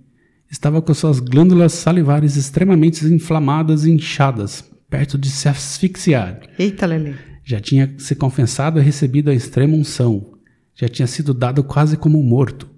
estava 0.51 0.79
com 0.84 0.93
suas 0.93 1.20
glândulas 1.20 1.74
salivares 1.74 2.36
extremamente 2.36 3.03
inflamadas 3.08 3.86
e 3.86 3.91
inchadas, 3.91 4.70
perto 4.88 5.17
de 5.17 5.27
se 5.27 5.50
asfixiar. 5.50 6.41
Eita, 6.60 6.86
Lele. 6.86 7.15
Já 7.43 7.60
tinha 7.60 7.91
se 7.98 8.13
confessado 8.13 8.79
e 8.79 8.84
recebido 8.84 9.31
a 9.31 9.34
extrema 9.34 9.75
unção. 9.75 10.34
Já 10.75 10.88
tinha 10.88 11.08
sido 11.08 11.34
dado 11.34 11.63
quase 11.63 11.98
como 11.98 12.22
morto. 12.22 12.70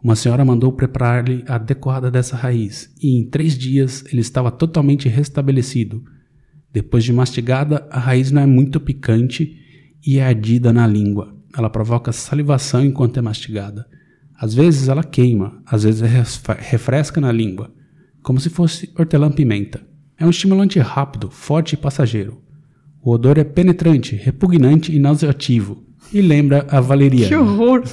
Uma 0.00 0.14
senhora 0.14 0.44
mandou 0.44 0.72
preparar-lhe 0.72 1.42
a 1.48 1.58
decoada 1.58 2.08
dessa 2.08 2.36
raiz, 2.36 2.94
e 3.02 3.18
em 3.18 3.28
três 3.28 3.58
dias 3.58 4.04
ele 4.12 4.20
estava 4.20 4.52
totalmente 4.52 5.08
restabelecido. 5.08 6.04
Depois 6.72 7.02
de 7.02 7.12
mastigada, 7.12 7.84
a 7.90 7.98
raiz 7.98 8.30
não 8.30 8.42
é 8.42 8.46
muito 8.46 8.78
picante 8.78 9.58
e 10.06 10.18
é 10.18 10.24
ardida 10.24 10.72
na 10.72 10.86
língua. 10.86 11.35
Ela 11.56 11.70
provoca 11.70 12.12
salivação 12.12 12.84
enquanto 12.84 13.18
é 13.18 13.22
mastigada. 13.22 13.86
Às 14.38 14.52
vezes 14.54 14.88
ela 14.88 15.02
queima, 15.02 15.62
às 15.64 15.84
vezes 15.84 16.00
resfa- 16.02 16.58
refresca 16.58 17.20
na 17.20 17.32
língua, 17.32 17.72
como 18.22 18.38
se 18.38 18.50
fosse 18.50 18.92
hortelã-pimenta. 18.98 19.80
É 20.18 20.26
um 20.26 20.30
estimulante 20.30 20.78
rápido, 20.78 21.30
forte 21.30 21.72
e 21.72 21.76
passageiro. 21.76 22.42
O 23.02 23.12
odor 23.12 23.38
é 23.38 23.44
penetrante, 23.44 24.14
repugnante 24.16 24.94
e 24.94 24.98
nauseativo, 24.98 25.84
e 26.12 26.20
lembra 26.20 26.66
a 26.68 26.80
valeriana. 26.80 27.28
Que 27.28 27.36
horror. 27.36 27.84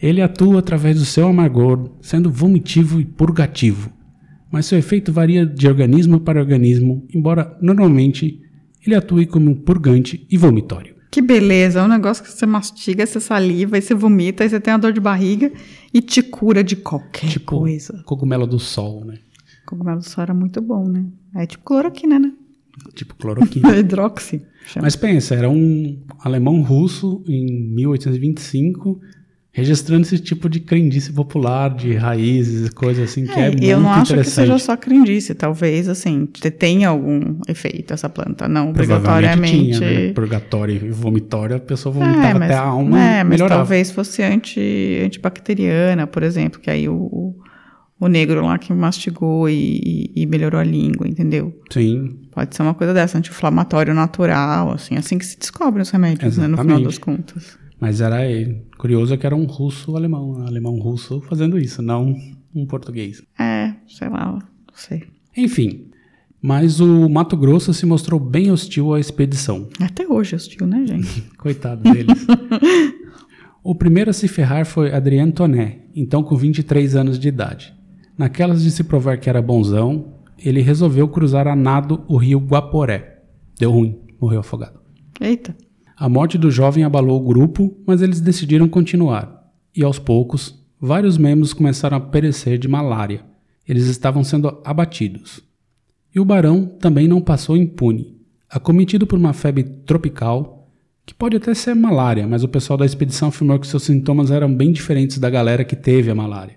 Ele 0.00 0.20
atua 0.20 0.58
através 0.58 0.98
do 0.98 1.04
seu 1.04 1.26
amargor, 1.26 1.90
sendo 2.02 2.30
vomitivo 2.30 3.00
e 3.00 3.04
purgativo, 3.04 3.90
mas 4.52 4.66
seu 4.66 4.78
efeito 4.78 5.12
varia 5.12 5.44
de 5.46 5.66
organismo 5.66 6.20
para 6.20 6.38
organismo, 6.40 7.06
embora 7.14 7.56
normalmente 7.62 8.40
ele 8.86 8.94
atue 8.94 9.26
como 9.26 9.50
um 9.50 9.54
purgante 9.54 10.26
e 10.30 10.36
vomitório. 10.36 10.95
Que 11.16 11.22
beleza. 11.22 11.80
É 11.80 11.82
um 11.82 11.88
negócio 11.88 12.22
que 12.22 12.30
você 12.30 12.44
mastiga, 12.44 13.06
você 13.06 13.18
saliva, 13.18 13.76
aí 13.76 13.80
você 13.80 13.94
vomita, 13.94 14.42
aí 14.44 14.50
você 14.50 14.60
tem 14.60 14.74
uma 14.74 14.78
dor 14.78 14.92
de 14.92 15.00
barriga 15.00 15.50
e 15.94 16.02
te 16.02 16.22
cura 16.22 16.62
de 16.62 16.76
qualquer 16.76 17.26
Tipo 17.30 17.56
coisa. 17.60 18.02
cogumelo 18.04 18.46
do 18.46 18.58
sol, 18.58 19.02
né? 19.02 19.16
Cogumelo 19.64 20.02
só 20.02 20.20
era 20.20 20.34
muito 20.34 20.60
bom, 20.60 20.86
né? 20.86 21.06
É 21.34 21.46
tipo 21.46 21.64
cloroquina, 21.64 22.18
né? 22.18 22.32
Tipo 22.94 23.14
cloroquina. 23.14 23.72
Hidroxi. 23.80 24.42
chama. 24.66 24.84
Mas 24.84 24.94
pensa, 24.94 25.34
era 25.34 25.48
um 25.48 25.98
alemão 26.18 26.60
russo 26.60 27.24
em 27.26 27.46
1825 27.74 29.00
registrando 29.56 30.02
esse 30.02 30.18
tipo 30.18 30.50
de 30.50 30.60
crendice 30.60 31.10
popular, 31.10 31.74
de 31.74 31.94
raízes, 31.94 32.68
coisas 32.68 33.08
assim, 33.08 33.24
que 33.24 33.32
é, 33.40 33.46
É, 33.46 33.48
muito 33.48 33.64
eu 33.64 33.80
não 33.80 33.88
acho 33.90 34.04
que 34.08 34.12
interessante. 34.12 34.34
seja 34.48 34.58
só 34.58 34.76
crendice. 34.76 35.34
Talvez, 35.34 35.88
assim, 35.88 36.26
te- 36.26 36.50
tenha 36.50 36.90
algum 36.90 37.38
efeito 37.48 37.94
essa 37.94 38.06
planta. 38.06 38.46
Não 38.46 38.68
obrigatoriamente. 38.68 39.50
tinha, 39.56 39.80
né? 39.80 40.12
Purgatório 40.12 40.74
e 40.74 40.90
vomitório, 40.90 41.56
a 41.56 41.58
pessoa 41.58 41.94
É, 41.94 41.98
vomitava 41.98 42.38
mas, 42.38 42.50
até 42.50 42.54
a 42.54 42.60
alma 42.64 43.00
é, 43.02 43.24
mas 43.24 43.30
melhorava. 43.30 43.60
talvez 43.62 43.90
fosse 43.90 44.22
anti, 44.22 45.00
antibacteriana, 45.02 46.06
por 46.06 46.22
exemplo, 46.22 46.60
que 46.60 46.68
aí 46.68 46.86
o, 46.86 47.34
o, 47.98 48.08
negro 48.08 48.44
lá 48.44 48.58
que 48.58 48.74
mastigou 48.74 49.48
e, 49.48 50.12
e- 50.14 50.26
melhorou 50.26 50.60
a 50.60 50.64
língua, 50.64 51.08
entendeu? 51.08 51.58
Sim, 51.72 52.18
Pode 52.30 52.54
ser 52.54 52.60
uma 52.60 52.74
coisa 52.74 52.92
dessa, 52.92 53.16
anti-inflamatório 53.16 53.94
natural, 53.94 54.70
assim, 54.72 54.96
assim 54.96 55.16
que 55.16 55.24
se 55.24 55.38
descobrem 55.38 55.80
os 55.80 55.88
remédios, 55.88 56.36
né, 56.36 56.46
no 56.46 56.58
final 56.58 56.78
Exatamente. 56.78 56.84
das 56.84 56.98
contas. 56.98 57.58
Mas 57.80 58.00
era. 58.00 58.18
Curioso 58.78 59.14
é 59.14 59.16
que 59.16 59.26
era 59.26 59.36
um 59.36 59.44
russo 59.44 59.96
alemão, 59.96 60.30
um 60.30 60.46
alemão 60.46 60.78
russo 60.78 61.20
fazendo 61.22 61.58
isso, 61.58 61.82
não 61.82 62.14
um 62.54 62.66
português. 62.66 63.22
É, 63.38 63.74
sei 63.86 64.08
lá, 64.08 64.32
não 64.32 64.74
sei. 64.74 65.04
Enfim, 65.36 65.90
mas 66.40 66.80
o 66.80 67.08
Mato 67.08 67.36
Grosso 67.36 67.74
se 67.74 67.84
mostrou 67.84 68.18
bem 68.18 68.50
hostil 68.50 68.94
à 68.94 69.00
expedição. 69.00 69.68
Até 69.80 70.06
hoje 70.06 70.34
é 70.34 70.36
hostil, 70.36 70.66
né, 70.66 70.86
gente? 70.86 71.22
Coitado 71.36 71.82
deles. 71.82 72.26
o 73.62 73.74
primeiro 73.74 74.10
a 74.10 74.12
se 74.12 74.28
ferrar 74.28 74.64
foi 74.64 74.92
Adrien 74.92 75.30
Toné, 75.30 75.80
então 75.94 76.22
com 76.22 76.36
23 76.36 76.96
anos 76.96 77.18
de 77.18 77.28
idade. 77.28 77.74
Naquelas 78.16 78.62
de 78.62 78.70
se 78.70 78.84
provar 78.84 79.18
que 79.18 79.28
era 79.28 79.42
bonzão, 79.42 80.14
ele 80.38 80.62
resolveu 80.62 81.08
cruzar 81.08 81.46
a 81.46 81.54
nado 81.54 82.04
o 82.08 82.16
rio 82.16 82.38
Guaporé. 82.38 83.22
Deu 83.58 83.70
ruim, 83.70 83.98
morreu 84.20 84.40
afogado. 84.40 84.80
Eita. 85.20 85.54
A 85.96 86.08
morte 86.08 86.36
do 86.36 86.50
jovem 86.50 86.84
abalou 86.84 87.20
o 87.20 87.24
grupo, 87.24 87.74
mas 87.86 88.02
eles 88.02 88.20
decidiram 88.20 88.68
continuar. 88.68 89.50
E 89.74 89.82
aos 89.82 89.98
poucos, 89.98 90.62
vários 90.80 91.16
membros 91.16 91.52
começaram 91.54 91.96
a 91.96 92.00
perecer 92.00 92.58
de 92.58 92.68
malária. 92.68 93.24
Eles 93.66 93.86
estavam 93.86 94.22
sendo 94.22 94.60
abatidos. 94.64 95.40
E 96.14 96.20
o 96.20 96.24
barão 96.24 96.66
também 96.66 97.08
não 97.08 97.20
passou 97.20 97.56
impune. 97.56 98.14
Acometido 98.48 99.06
por 99.06 99.18
uma 99.18 99.32
febre 99.32 99.62
tropical, 99.64 100.70
que 101.04 101.14
pode 101.14 101.36
até 101.36 101.54
ser 101.54 101.74
malária, 101.74 102.26
mas 102.26 102.42
o 102.42 102.48
pessoal 102.48 102.76
da 102.76 102.84
expedição 102.86 103.28
afirmou 103.28 103.58
que 103.58 103.66
seus 103.66 103.84
sintomas 103.84 104.30
eram 104.30 104.54
bem 104.54 104.72
diferentes 104.72 105.18
da 105.18 105.30
galera 105.30 105.64
que 105.64 105.76
teve 105.76 106.10
a 106.10 106.14
malária. 106.14 106.56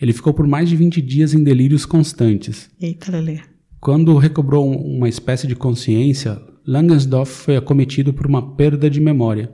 Ele 0.00 0.12
ficou 0.12 0.34
por 0.34 0.46
mais 0.46 0.68
de 0.68 0.76
20 0.76 1.00
dias 1.00 1.32
em 1.32 1.42
delírios 1.42 1.86
constantes. 1.86 2.68
Eita, 2.80 3.10
Lelê. 3.12 3.40
Quando 3.80 4.16
recobrou 4.16 4.68
um- 4.68 4.96
uma 4.96 5.08
espécie 5.08 5.46
de 5.46 5.54
consciência, 5.54 6.40
Langensdorff 6.66 7.30
foi 7.32 7.56
acometido 7.56 8.12
por 8.12 8.26
uma 8.26 8.54
perda 8.54 8.88
de 8.88 9.00
memória. 9.00 9.52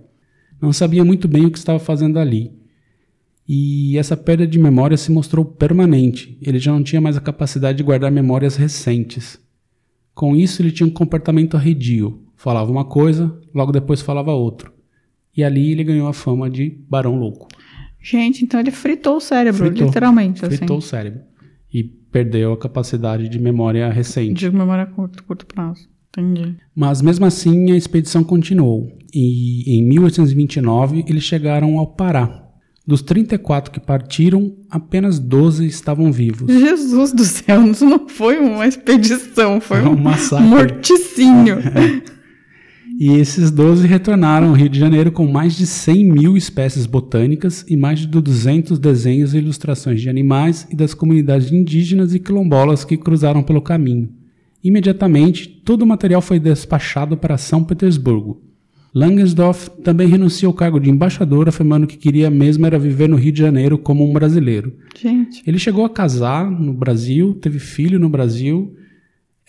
Não 0.61 0.73
sabia 0.73 1.05
muito 1.05 1.27
bem 1.27 1.47
o 1.47 1.51
que 1.51 1.59
estava 1.59 1.79
fazendo 1.79 2.19
ali. 2.19 2.53
E 3.49 3.99
essa 3.99 4.17
perda 4.17 4.47
de 4.47 4.59
memória 4.59 4.97
se 4.97 5.11
mostrou 5.11 5.45
permanente. 5.45 6.39
Ele 6.41 6.59
já 6.59 6.71
não 6.71 6.83
tinha 6.85 7.01
mais 7.01 7.17
a 7.17 7.21
capacidade 7.21 7.79
de 7.79 7.85
guardar 7.85 8.11
memórias 8.13 8.57
recentes. 8.57 9.41
Com 10.15 10.37
isso, 10.37 10.63
ele 10.63 10.71
tinha 10.71 10.87
um 10.87 10.91
comportamento 10.93 11.57
arredio. 11.57 12.23
Falava 12.37 12.71
uma 12.71 12.85
coisa, 12.85 13.37
logo 13.55 13.73
depois 13.73 14.01
falava 14.01 14.33
outra. 14.33 14.73
E 15.37 15.43
ali 15.43 15.73
ele 15.73 15.83
ganhou 15.85 16.07
a 16.09 16.13
fama 16.13 16.49
de 16.49 16.79
Barão 16.89 17.17
Louco. 17.17 17.49
Gente, 18.01 18.45
então 18.45 18.61
ele 18.61 18.71
fritou 18.71 19.17
o 19.17 19.21
cérebro, 19.21 19.67
Fritou. 19.67 19.87
literalmente, 19.87 20.41
Fritou 20.41 20.77
o 20.77 20.79
assim. 20.79 20.89
cérebro. 20.89 21.21
E 21.73 21.83
perdeu 21.85 22.53
a 22.53 22.59
capacidade 22.59 23.29
de 23.29 23.39
memória 23.39 23.91
recente. 23.91 24.39
De 24.39 24.51
memória 24.51 24.85
a 24.85 24.87
curto, 24.87 25.23
curto 25.25 25.47
prazo. 25.47 25.89
Entendi. 26.11 26.57
Mas 26.75 27.01
mesmo 27.01 27.25
assim 27.25 27.71
a 27.71 27.77
expedição 27.77 28.25
continuou 28.25 28.91
e 29.15 29.79
em 29.79 29.83
1829 29.85 31.05
eles 31.09 31.23
chegaram 31.23 31.79
ao 31.79 31.87
Pará. 31.87 32.47
Dos 32.87 33.03
34 33.03 33.71
que 33.71 33.79
partiram, 33.79 34.53
apenas 34.69 35.19
12 35.19 35.67
estavam 35.67 36.11
vivos. 36.11 36.51
Jesus 36.51 37.13
do 37.13 37.25
céu, 37.25 37.71
isso 37.71 37.85
não 37.85 38.09
foi 38.09 38.39
uma 38.39 38.67
expedição, 38.67 39.61
foi 39.61 39.83
um 39.83 39.91
um 39.93 39.97
massacre. 39.97 40.47
morticínio. 40.47 41.59
E 42.99 43.15
esses 43.15 43.51
12 43.51 43.87
retornaram 43.87 44.49
ao 44.49 44.53
Rio 44.53 44.69
de 44.69 44.79
Janeiro 44.79 45.11
com 45.11 45.27
mais 45.27 45.57
de 45.57 45.67
100 45.67 46.05
mil 46.05 46.37
espécies 46.37 46.85
botânicas 46.85 47.65
e 47.67 47.75
mais 47.75 48.01
de 48.01 48.07
200 48.07 48.79
desenhos 48.79 49.33
e 49.33 49.39
ilustrações 49.39 50.03
de 50.03 50.11
animais 50.11 50.69
e 50.71 50.77
das 50.77 50.93
comunidades 50.93 51.51
indígenas 51.51 52.15
e 52.15 52.19
quilombolas 52.19 52.85
que 52.85 52.99
cruzaram 52.99 53.43
pelo 53.43 53.63
caminho. 53.63 54.11
Imediatamente, 54.63 55.49
todo 55.49 55.83
o 55.83 55.87
material 55.87 56.21
foi 56.21 56.39
despachado 56.39 57.17
para 57.17 57.39
São 57.39 57.65
Petersburgo. 57.65 58.43
Langensdorff 58.93 59.71
também 59.83 60.09
renunciou 60.09 60.51
ao 60.51 60.57
cargo 60.57 60.81
de 60.81 60.91
embaixador, 60.91 61.49
afirmando 61.49 61.87
que 61.87 61.97
queria 61.97 62.29
mesmo 62.29 62.67
era 62.67 62.79
viver 62.79 63.09
no 63.09 63.17
Rio 63.17 63.33
de 63.33 63.41
Janeiro 63.41 63.79
como 63.79 64.09
um 64.09 64.13
brasileiro. 64.13 64.75
Gente, 65.01 65.43
Ele 65.47 65.59
chegou 65.59 65.85
a 65.85 65.91
casar 65.91 66.51
no 66.51 66.73
Brasil, 66.75 67.35
teve 67.35 67.61
filho 67.61 68.01
no 68.01 68.09
Brasil, 68.09 68.75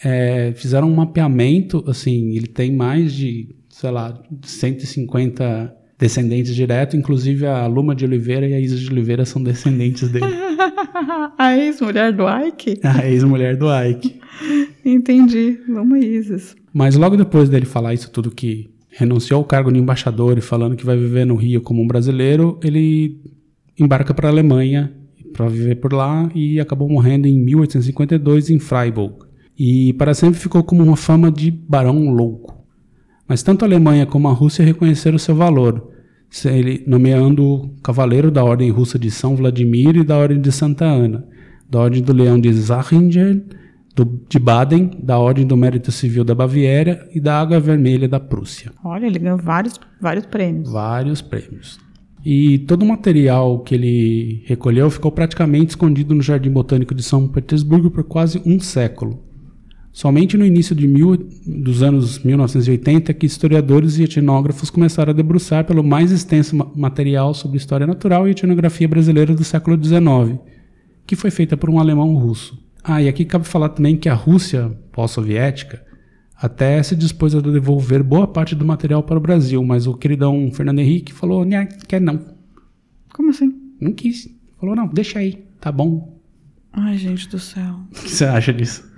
é, 0.04 0.54
fizeram 0.56 0.90
um 0.90 0.96
mapeamento, 0.96 1.84
assim, 1.88 2.36
ele 2.36 2.48
tem 2.48 2.72
mais 2.72 3.14
de, 3.14 3.50
sei 3.70 3.90
lá, 3.90 4.22
150 4.44 5.76
descendentes 5.98 6.56
direto, 6.56 6.96
inclusive 6.96 7.46
a 7.46 7.66
Luma 7.68 7.96
de 7.96 8.06
Oliveira 8.06 8.48
e 8.48 8.54
a 8.54 8.60
Isa 8.60 8.76
de 8.76 8.90
Oliveira 8.92 9.26
são 9.26 9.42
descendentes 9.42 10.10
dele, 10.10 10.26
a 11.38 11.58
ex-mulher 11.58 12.14
do 12.14 12.24
Ike? 12.28 12.80
a 12.84 13.08
ex-mulher 13.08 13.56
do 13.56 13.68
Ike. 13.72 14.21
Entendi, 14.84 15.60
Luma 15.68 16.00
Isis. 16.00 16.56
Mas 16.74 16.96
logo 16.96 17.16
depois 17.16 17.50
dele 17.50 17.66
falar 17.66 17.94
isso 17.94 18.10
tudo 18.10 18.32
que 18.32 18.70
renunciou 18.90 19.40
ao 19.40 19.46
cargo 19.46 19.72
de 19.72 19.80
embaixador 19.80 20.38
e 20.38 20.42
falando 20.42 20.76
que 20.76 20.86
vai 20.86 20.98
viver 20.98 21.26
no 21.26 21.36
Rio 21.36 21.62
como 21.62 21.82
um 21.82 21.88
brasileiro, 21.88 22.60
ele 22.64 23.22
embarca 23.80 24.14
para 24.14 24.28
a 24.28 24.32
Alemanha 24.32 24.92
para 25.34 25.48
viver 25.48 25.76
por 25.76 25.94
lá 25.94 26.30
e 26.36 26.60
acabou 26.60 26.90
morrendo 26.90 27.28
em 27.28 27.40
1852 27.40 28.50
em 28.50 28.60
Freiburg. 28.60 29.16
E 29.58 29.94
para 29.94 30.14
sempre 30.14 30.40
ficou 30.40 30.64
como 30.64 30.84
uma 30.84 30.98
fama 30.98 31.32
de 31.32 31.52
barão 31.52 32.10
louco. 32.10 32.62
Mas 33.28 33.44
tanto 33.44 33.64
a 33.64 33.68
Alemanha 33.68 34.06
como 34.06 34.28
a 34.28 34.34
Rússia 34.34 34.66
reconheceram 34.66 35.18
seu 35.18 35.36
valor, 35.36 35.90
ele 36.46 36.84
nomeando 36.88 37.74
cavaleiro 37.82 38.30
da 38.30 38.44
Ordem 38.44 38.70
Russa 38.70 39.00
de 39.00 39.10
São 39.10 39.36
Vladimir 39.36 39.96
e 39.96 40.04
da 40.04 40.18
Ordem 40.18 40.42
de 40.42 40.52
Santa 40.52 40.86
Ana, 40.86 41.26
da 41.70 41.80
Ordem 41.80 42.02
do 42.02 42.12
Leão 42.12 42.40
de 42.40 42.52
Zachingen, 42.52 43.44
do- 43.96 44.22
de 44.30 44.40
Baden, 44.40 44.92
da 45.02 45.18
Ordem 45.20 45.46
do 45.46 45.56
Mérito 45.58 45.92
Civil 45.92 46.24
da 46.24 46.34
Baviera 46.36 47.08
e 47.14 47.20
da 47.20 47.40
Água 47.40 47.60
Vermelha 47.60 48.08
da 48.08 48.20
Prússia. 48.20 48.72
Olha, 48.84 49.06
ele 49.06 49.20
ganhou 49.20 49.38
vários, 49.38 49.80
vários 50.00 50.26
prêmios. 50.26 50.72
Vários 50.72 51.22
prêmios. 51.22 51.80
E 52.24 52.60
todo 52.60 52.84
o 52.84 52.88
material 52.88 53.60
que 53.60 53.74
ele 53.74 54.44
recolheu 54.46 54.90
ficou 54.92 55.12
praticamente 55.12 55.70
escondido 55.72 56.14
no 56.14 56.22
Jardim 56.22 56.52
Botânico 56.52 56.94
de 56.94 57.02
São 57.02 57.28
Petersburgo 57.28 57.90
por 57.90 58.04
quase 58.04 58.42
um 58.46 58.60
século. 58.60 59.24
Somente 59.92 60.38
no 60.38 60.46
início 60.46 60.74
mil, 60.88 61.18
dos 61.46 61.84
anos 61.84 62.24
1980 62.24 63.14
que 63.14 63.26
historiadores 63.26 63.98
e 64.00 64.04
etnógrafos 64.04 64.70
começaram 64.70 65.10
a 65.12 65.16
debruçar 65.16 65.66
pelo 65.66 65.84
mais 65.84 66.12
extenso 66.14 66.56
ma- 66.56 66.72
material 66.76 67.34
sobre 67.34 67.58
história 67.58 67.86
natural 67.86 68.26
e 68.26 68.32
etnografia 68.32 68.88
brasileira 68.88 69.36
do 69.36 69.44
século 69.44 69.78
XIX, 69.84 70.40
que 71.06 71.16
foi 71.16 71.30
feita 71.30 71.58
por 71.58 71.70
um 71.70 71.78
alemão 71.80 72.16
russo. 72.16 72.58
Ah, 72.84 73.02
e 73.02 73.08
aqui 73.08 73.26
cabe 73.26 73.48
falar 73.48 73.70
também 73.70 73.96
que 73.96 74.10
a 74.10 74.14
Rússia 74.14 74.72
pós-soviética 74.92 75.84
até 76.36 76.82
se 76.82 76.96
dispôs 76.96 77.36
a 77.36 77.40
devolver 77.40 78.02
boa 78.02 78.26
parte 78.28 78.56
do 78.56 78.66
material 78.66 79.04
para 79.04 79.18
o 79.18 79.22
Brasil, 79.22 79.64
mas 79.64 79.86
o 79.86 79.94
queridão 79.94 80.52
Fernando 80.52 80.80
Henrique 80.80 81.14
falou, 81.14 81.46
quer 81.88 82.02
não, 82.02 82.20
Como 83.14 83.30
assim? 83.30 83.54
não 83.80 83.92
quis. 83.94 84.28
Falou, 84.60 84.76
não, 84.76 84.88
deixa 84.88 85.20
aí, 85.20 85.46
tá 85.60 85.72
bom. 85.72 86.20
Ai, 86.74 86.98
gente 86.98 87.30
do 87.30 87.38
céu. 87.40 87.82
O 87.92 88.04
que 88.04 88.10
você 88.10 88.26
acha 88.26 88.52
disso? 88.54 88.90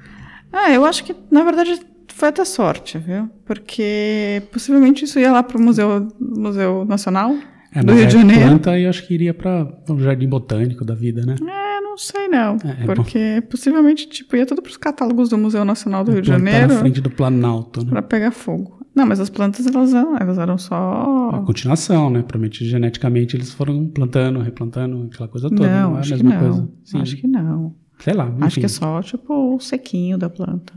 Ah, 0.51 0.71
eu 0.71 0.85
acho 0.85 1.03
que, 1.03 1.15
na 1.31 1.43
verdade, 1.43 1.79
foi 2.07 2.29
até 2.29 2.45
sorte, 2.45 2.97
viu? 2.97 3.29
Porque 3.43 4.43
possivelmente 4.51 5.03
isso 5.03 5.19
ia 5.19 5.31
lá 5.31 5.41
pro 5.43 5.59
Museu, 5.61 6.07
Museu 6.19 6.85
Nacional 6.85 7.35
É, 7.73 7.81
do 7.83 7.93
Rio 7.93 8.03
é 8.03 8.05
de 8.05 8.13
Janeiro. 8.13 8.41
planta 8.43 8.77
e 8.77 8.83
eu 8.83 8.89
acho 8.89 9.05
que 9.07 9.13
iria 9.13 9.33
para 9.33 9.67
o 9.89 9.99
Jardim 9.99 10.27
Botânico 10.27 10.85
da 10.85 10.93
vida, 10.93 11.25
né? 11.25 11.35
É, 11.41 11.81
não 11.81 11.97
sei 11.97 12.27
não. 12.27 12.57
É, 12.63 12.83
é 12.83 12.95
porque 12.95 13.43
possivelmente, 13.49 14.07
tipo, 14.07 14.35
ia 14.35 14.45
tudo 14.45 14.61
pros 14.61 14.77
catálogos 14.77 15.29
do 15.29 15.37
Museu 15.37 15.65
Nacional 15.65 16.03
do 16.03 16.11
Rio 16.11 16.21
de 16.21 16.27
Janeiro 16.27 16.67
na 16.73 16.79
frente 16.79 17.01
do 17.01 17.09
Planalto, 17.09 17.83
né? 17.83 17.89
pra 17.91 18.01
pegar 18.01 18.31
fogo. 18.31 18.79
Não, 18.95 19.07
mas 19.07 19.19
as 19.19 19.29
plantas, 19.29 19.65
elas 19.65 19.91
eram, 19.93 20.15
elas 20.17 20.37
eram 20.37 20.53
A 20.53 20.57
só... 20.59 21.43
continuação, 21.47 22.11
né? 22.11 22.19
Provavelmente 22.21 22.63
geneticamente 22.63 23.35
eles 23.35 23.51
foram 23.51 23.87
plantando, 23.87 24.39
replantando, 24.39 25.09
aquela 25.11 25.27
coisa 25.27 25.49
toda. 25.49 25.67
não, 25.67 25.89
Não, 25.91 25.93
é 25.95 25.97
a 25.97 25.99
acho 26.01 26.15
que 26.15 26.23
mesma 26.23 26.39
não. 26.41 26.47
coisa. 26.49 26.69
Sim. 26.83 27.01
Acho 27.01 27.17
que 27.17 27.27
não. 27.27 27.75
Sei 27.99 28.13
lá, 28.13 28.27
enfim, 28.27 28.43
Acho 28.43 28.59
que 28.59 28.65
é 28.65 28.69
só, 28.69 29.01
tipo, 29.01 29.55
o 29.55 29.59
sequinho 29.59 30.17
da 30.17 30.29
planta. 30.29 30.73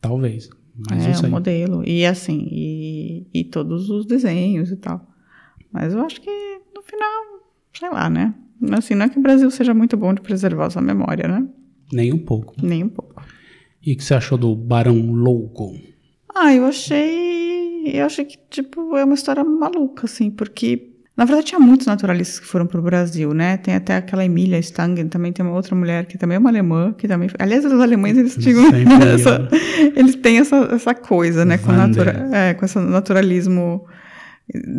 talvez. 0.00 0.48
Mas 0.90 1.22
é, 1.22 1.26
o 1.26 1.30
modelo. 1.30 1.86
E 1.86 2.06
assim, 2.06 2.48
e, 2.50 3.26
e 3.34 3.44
todos 3.44 3.90
os 3.90 4.06
desenhos 4.06 4.70
e 4.70 4.76
tal. 4.76 5.06
Mas 5.72 5.92
eu 5.92 6.00
acho 6.04 6.20
que 6.20 6.30
no 6.74 6.82
final, 6.82 7.24
sei 7.72 7.90
lá, 7.90 8.10
né? 8.10 8.34
Assim, 8.72 8.94
não 8.94 9.06
é 9.06 9.08
que 9.08 9.18
o 9.18 9.22
Brasil 9.22 9.50
seja 9.50 9.72
muito 9.72 9.96
bom 9.96 10.12
de 10.12 10.20
preservar 10.20 10.70
sua 10.70 10.82
memória, 10.82 11.26
né? 11.26 11.46
Nem 11.92 12.12
um 12.12 12.18
pouco. 12.18 12.54
Nem 12.62 12.84
um 12.84 12.88
pouco. 12.88 13.22
E 13.84 13.94
o 13.94 13.96
que 13.96 14.04
você 14.04 14.14
achou 14.14 14.36
do 14.36 14.54
Barão 14.54 15.10
Louco? 15.12 15.72
Ah, 16.34 16.54
eu 16.54 16.64
achei. 16.66 17.84
Eu 17.86 18.04
achei 18.04 18.24
que, 18.24 18.38
tipo, 18.50 18.96
é 18.96 19.04
uma 19.04 19.14
história 19.14 19.42
maluca, 19.42 20.04
assim, 20.04 20.30
porque. 20.30 20.86
Na 21.16 21.26
verdade, 21.26 21.48
tinha 21.48 21.58
muitos 21.58 21.86
naturalistas 21.86 22.40
que 22.40 22.46
foram 22.46 22.66
pro 22.66 22.80
Brasil, 22.80 23.34
né? 23.34 23.58
Tem 23.58 23.74
até 23.74 23.96
aquela 23.96 24.24
Emília 24.24 24.58
Stangen, 24.58 25.06
também 25.08 25.32
tem 25.32 25.44
uma 25.44 25.54
outra 25.54 25.74
mulher 25.74 26.06
que 26.06 26.16
também 26.16 26.36
é 26.36 26.38
uma 26.38 26.48
alemã, 26.48 26.94
que 26.96 27.06
também. 27.06 27.28
Aliás, 27.38 27.64
os 27.64 27.72
alemães, 27.72 28.16
eles 28.16 28.36
tinham. 28.36 28.64
Essa, 29.14 29.48
eles 29.96 30.14
têm 30.16 30.38
essa, 30.38 30.56
essa 30.72 30.94
coisa, 30.94 31.44
né? 31.44 31.58
Com, 31.58 31.72
natura, 31.72 32.28
é, 32.32 32.54
com 32.54 32.64
esse 32.64 32.78
naturalismo. 32.78 33.86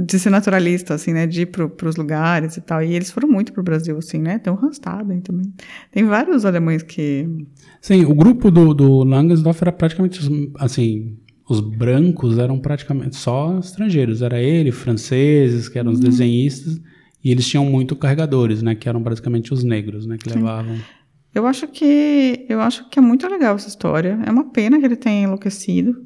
De 0.05 0.19
ser 0.19 0.29
naturalista, 0.29 0.93
assim, 0.93 1.13
né? 1.13 1.25
De 1.25 1.41
ir 1.43 1.45
pro, 1.45 1.69
pros 1.69 1.95
lugares 1.95 2.57
e 2.57 2.61
tal. 2.61 2.83
E 2.83 2.93
eles 2.93 3.09
foram 3.09 3.29
muito 3.29 3.53
pro 3.53 3.63
Brasil, 3.63 3.97
assim, 3.97 4.17
né? 4.19 4.37
Tem 4.37 4.51
o 4.51 4.57
Hanstaden 4.61 5.21
também. 5.21 5.53
Tem 5.91 6.03
vários 6.03 6.43
alemães 6.45 6.83
que. 6.83 7.27
Sim, 7.79 8.03
o 8.05 8.13
grupo 8.13 8.51
do, 8.51 8.73
do 8.73 9.03
Langensdorff 9.03 9.63
era 9.63 9.71
praticamente, 9.71 10.19
os- 10.19 10.29
assim, 10.59 11.17
os 11.49 11.59
brancos 11.61 12.37
eram 12.37 12.59
praticamente 12.59 13.15
só 13.15 13.57
estrangeiros. 13.59 14.21
Era 14.21 14.41
ele, 14.41 14.71
franceses, 14.71 15.69
que 15.69 15.79
eram 15.79 15.91
os 15.91 15.99
desenhistas, 15.99 16.81
e 17.23 17.31
eles 17.31 17.47
tinham 17.47 17.65
muito 17.65 17.95
carregadores, 17.95 18.61
né? 18.61 18.75
Que 18.75 18.89
eram 18.89 19.01
basicamente 19.01 19.53
os 19.53 19.63
negros, 19.63 20.05
né? 20.05 20.17
Que 20.21 20.29
levavam. 20.29 20.77
Eu 21.33 21.47
acho 21.47 21.65
que 21.69 22.45
eu 22.49 22.59
acho 22.59 22.89
que 22.89 22.99
é 22.99 23.01
muito 23.01 23.25
legal 23.25 23.55
essa 23.55 23.69
história. 23.69 24.19
É 24.25 24.29
uma 24.31 24.51
pena 24.51 24.77
que 24.77 24.85
ele 24.85 24.97
tenha 24.97 25.23
enlouquecido, 25.23 26.01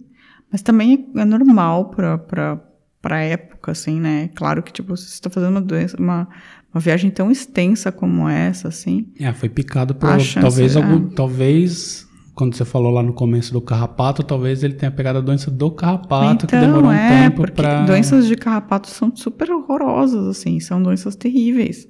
mas 0.51 0.61
também 0.61 1.09
é 1.15 1.25
normal 1.25 1.89
para 1.89 2.61
para 3.05 3.21
época, 3.21 3.71
assim, 3.71 3.99
né? 3.99 4.31
Claro 4.33 4.63
que 4.63 4.73
tipo 4.73 4.97
você 4.97 5.05
está 5.05 5.29
fazendo 5.29 5.51
uma, 5.51 5.61
doença, 5.61 5.95
uma 5.99 6.27
uma 6.73 6.81
viagem 6.81 7.11
tão 7.11 7.29
extensa 7.29 7.91
como 7.91 8.27
essa, 8.27 8.67
assim. 8.67 9.07
É, 9.19 9.31
foi 9.31 9.47
picado 9.47 9.93
por 9.93 10.19
chance, 10.19 10.41
talvez 10.41 10.75
é. 10.75 10.81
algum, 10.81 11.07
talvez 11.09 12.07
quando 12.33 12.55
você 12.55 12.65
falou 12.65 12.91
lá 12.91 13.03
no 13.03 13.13
começo 13.13 13.53
do 13.53 13.61
carrapato, 13.61 14.23
talvez 14.23 14.63
ele 14.63 14.73
tenha 14.73 14.91
pegado 14.91 15.19
a 15.19 15.21
doença 15.21 15.51
do 15.51 15.69
carrapato 15.69 16.47
que 16.47 16.57
demorou 16.57 16.89
um 16.89 16.91
é, 16.91 17.29
tempo 17.29 17.49
para 17.51 17.85
doenças 17.85 18.25
de 18.27 18.35
carrapato 18.35 18.89
são 18.89 19.15
super 19.15 19.51
horrorosas, 19.51 20.27
assim, 20.27 20.59
são 20.59 20.81
doenças 20.81 21.15
terríveis. 21.15 21.87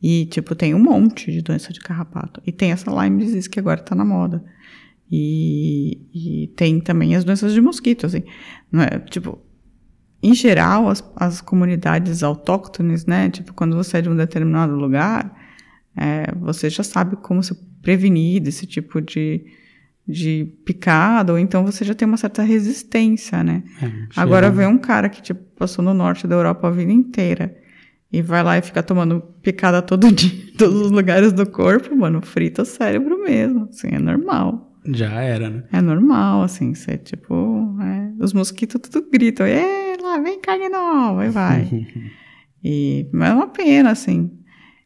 E, 0.00 0.26
tipo, 0.26 0.54
tem 0.54 0.74
um 0.74 0.82
monte 0.82 1.32
de 1.32 1.42
doença 1.42 1.72
de 1.72 1.80
carrapato. 1.80 2.40
E 2.46 2.52
tem 2.52 2.70
essa 2.70 2.90
Lyme 2.90 3.24
disease 3.24 3.50
que 3.50 3.58
agora 3.58 3.80
tá 3.82 3.94
na 3.94 4.04
moda. 4.04 4.42
E, 5.10 6.00
e 6.14 6.46
tem 6.56 6.80
também 6.80 7.14
as 7.14 7.24
doenças 7.24 7.52
de 7.52 7.60
mosquito, 7.60 8.06
assim. 8.06 8.22
Não 8.70 8.82
é, 8.82 8.98
tipo, 9.10 9.38
em 10.22 10.34
geral, 10.34 10.88
as, 10.88 11.02
as 11.16 11.40
comunidades 11.40 12.22
autóctones, 12.22 13.06
né? 13.06 13.28
Tipo, 13.30 13.52
quando 13.52 13.74
você 13.76 13.98
é 13.98 14.02
de 14.02 14.08
um 14.08 14.16
determinado 14.16 14.74
lugar, 14.74 15.34
é, 15.96 16.32
você 16.40 16.70
já 16.70 16.82
sabe 16.82 17.16
como 17.16 17.42
se 17.42 17.54
prevenir 17.82 18.40
desse 18.40 18.64
tipo 18.66 19.00
de, 19.00 19.44
de 20.06 20.44
picada, 20.64 21.32
ou 21.32 21.38
então 21.38 21.64
você 21.64 21.84
já 21.84 21.94
tem 21.94 22.06
uma 22.06 22.16
certa 22.16 22.42
resistência, 22.42 23.42
né? 23.42 23.62
É, 23.82 23.90
Agora 24.16 24.46
chega- 24.46 24.56
vem 24.58 24.66
um 24.68 24.78
cara 24.78 25.08
que 25.08 25.20
tipo, 25.20 25.40
passou 25.58 25.84
no 25.84 25.92
norte 25.92 26.26
da 26.26 26.36
Europa 26.36 26.68
a 26.68 26.70
vida 26.70 26.92
inteira 26.92 27.56
e 28.12 28.20
vai 28.22 28.42
lá 28.42 28.58
e 28.58 28.62
fica 28.62 28.82
tomando 28.82 29.20
picada 29.42 29.80
todo 29.82 30.10
dia, 30.12 30.30
todos 30.56 30.80
os 30.82 30.90
lugares 30.90 31.32
do 31.32 31.44
corpo, 31.46 31.96
mano, 31.96 32.20
frita 32.22 32.62
o 32.62 32.64
cérebro 32.66 33.20
mesmo, 33.22 33.68
assim, 33.70 33.88
é 33.92 33.98
normal. 33.98 34.68
Já 34.84 35.20
era, 35.22 35.48
né? 35.48 35.64
É 35.72 35.80
normal, 35.80 36.42
assim, 36.42 36.74
você, 36.74 36.98
tipo, 36.98 37.76
é, 37.80 38.12
os 38.22 38.32
mosquitos 38.32 38.80
tudo 38.80 39.08
gritam, 39.10 39.46
e 39.46 39.91
lá 40.02 40.18
vem 40.18 40.40
carne 40.40 40.68
nova, 40.68 41.24
e 41.24 41.30
vai. 41.30 41.86
e, 42.62 43.08
mas 43.12 43.30
é 43.30 43.34
uma 43.34 43.48
pena, 43.48 43.90
assim. 43.90 44.30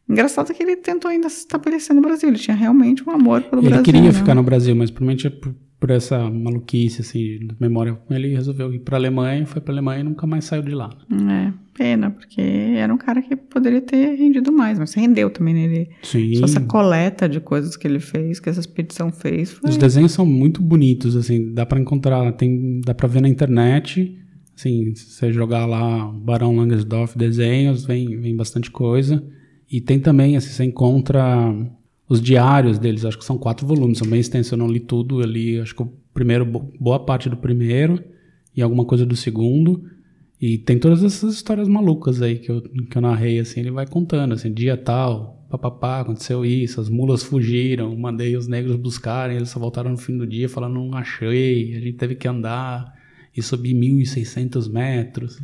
Engraçado 0.09 0.53
que 0.53 0.63
ele 0.63 0.77
tentou 0.77 1.11
ainda 1.11 1.27
se 1.27 1.39
estabelecer 1.39 1.93
no 1.93 2.01
Brasil, 2.01 2.29
ele 2.29 2.37
tinha 2.37 2.55
realmente 2.55 3.07
um 3.07 3.11
amor 3.11 3.41
pelo 3.41 3.61
Ele 3.61 3.69
Brasil. 3.69 3.83
queria 3.83 4.01
né? 4.03 4.13
ficar 4.13 4.33
no 4.33 4.41
Brasil, 4.41 4.73
mas 4.73 4.89
provavelmente 4.89 5.29
por, 5.29 5.53
por 5.77 5.91
essa 5.91 6.29
maluquice, 6.29 7.01
assim, 7.01 7.19
de 7.39 7.55
memória, 7.59 7.97
ele 8.09 8.29
resolveu 8.29 8.73
ir 8.73 8.79
pra 8.79 8.95
Alemanha, 8.95 9.45
foi 9.45 9.61
pra 9.61 9.73
Alemanha 9.73 9.99
e 9.99 10.03
nunca 10.03 10.25
mais 10.25 10.45
saiu 10.45 10.61
de 10.63 10.73
lá. 10.73 10.89
É, 11.11 11.51
pena, 11.73 12.09
porque 12.09 12.39
era 12.41 12.93
um 12.93 12.97
cara 12.97 13.21
que 13.21 13.35
poderia 13.35 13.81
ter 13.81 14.15
rendido 14.15 14.49
mais, 14.49 14.79
mas 14.79 14.93
rendeu 14.93 15.29
também 15.29 15.53
nele. 15.53 15.89
Sim. 16.03 16.35
Só 16.35 16.45
essa 16.45 16.61
coleta 16.61 17.27
de 17.27 17.41
coisas 17.41 17.75
que 17.75 17.85
ele 17.85 17.99
fez, 17.99 18.39
que 18.39 18.49
essa 18.49 18.61
expedição 18.61 19.11
fez, 19.11 19.51
foi... 19.51 19.69
Os 19.69 19.75
desenhos 19.75 20.13
são 20.13 20.25
muito 20.25 20.61
bonitos, 20.61 21.17
assim, 21.17 21.53
dá 21.53 21.65
pra 21.65 21.81
encontrar, 21.81 22.31
tem, 22.31 22.79
dá 22.79 22.93
pra 22.93 23.09
ver 23.09 23.21
na 23.21 23.27
internet, 23.27 24.17
assim, 24.57 24.95
se 24.95 25.11
você 25.11 25.31
jogar 25.31 25.65
lá 25.67 26.07
Barão 26.11 26.55
Langersdorf 26.55 27.15
desenhos, 27.15 27.85
vem, 27.85 28.19
vem 28.19 28.35
bastante 28.35 28.71
coisa. 28.71 29.23
E 29.71 29.79
tem 29.79 29.99
também, 29.99 30.35
assim, 30.35 30.49
você 30.49 30.63
encontra 30.63 31.53
os 32.09 32.21
diários 32.21 32.79
deles, 32.79 33.05
acho 33.05 33.17
que 33.17 33.25
são 33.25 33.37
quatro 33.37 33.67
volumes, 33.67 33.99
são 33.99 34.07
bem 34.09 34.19
extensos, 34.19 34.51
eu 34.51 34.57
não 34.57 34.67
li 34.67 34.79
tudo, 34.79 35.21
eu 35.21 35.27
li, 35.27 35.59
acho 35.59 35.75
que 35.75 35.83
o 35.83 35.93
primeiro, 36.13 36.45
bo- 36.45 36.73
boa 36.79 36.99
parte 36.99 37.29
do 37.29 37.37
primeiro 37.37 38.03
e 38.55 38.61
alguma 38.61 38.85
coisa 38.85 39.05
do 39.05 39.15
segundo. 39.15 39.83
E 40.41 40.57
tem 40.57 40.79
todas 40.79 41.03
essas 41.03 41.33
histórias 41.35 41.67
malucas 41.67 42.21
aí 42.21 42.39
que 42.39 42.49
eu, 42.49 42.61
que 42.61 42.97
eu 42.97 43.01
narrei, 43.01 43.39
assim, 43.39 43.59
ele 43.59 43.71
vai 43.71 43.85
contando, 43.85 44.33
assim, 44.33 44.51
dia 44.51 44.77
tal, 44.77 45.45
papapá, 45.49 45.99
aconteceu 45.99 46.45
isso, 46.45 46.79
as 46.81 46.89
mulas 46.89 47.23
fugiram, 47.23 47.95
mandei 47.95 48.35
os 48.35 48.47
negros 48.47 48.75
buscarem, 48.75 49.37
eles 49.37 49.49
só 49.49 49.59
voltaram 49.59 49.91
no 49.91 49.97
fim 49.97 50.17
do 50.17 50.25
dia 50.25 50.47
falando, 50.47 50.75
não 50.75 50.95
achei, 50.95 51.75
a 51.75 51.79
gente 51.79 51.97
teve 51.97 52.15
que 52.15 52.27
andar 52.27 52.96
e 53.37 53.41
subir 53.41 53.73
1.600 53.75 54.69
metros. 54.71 55.37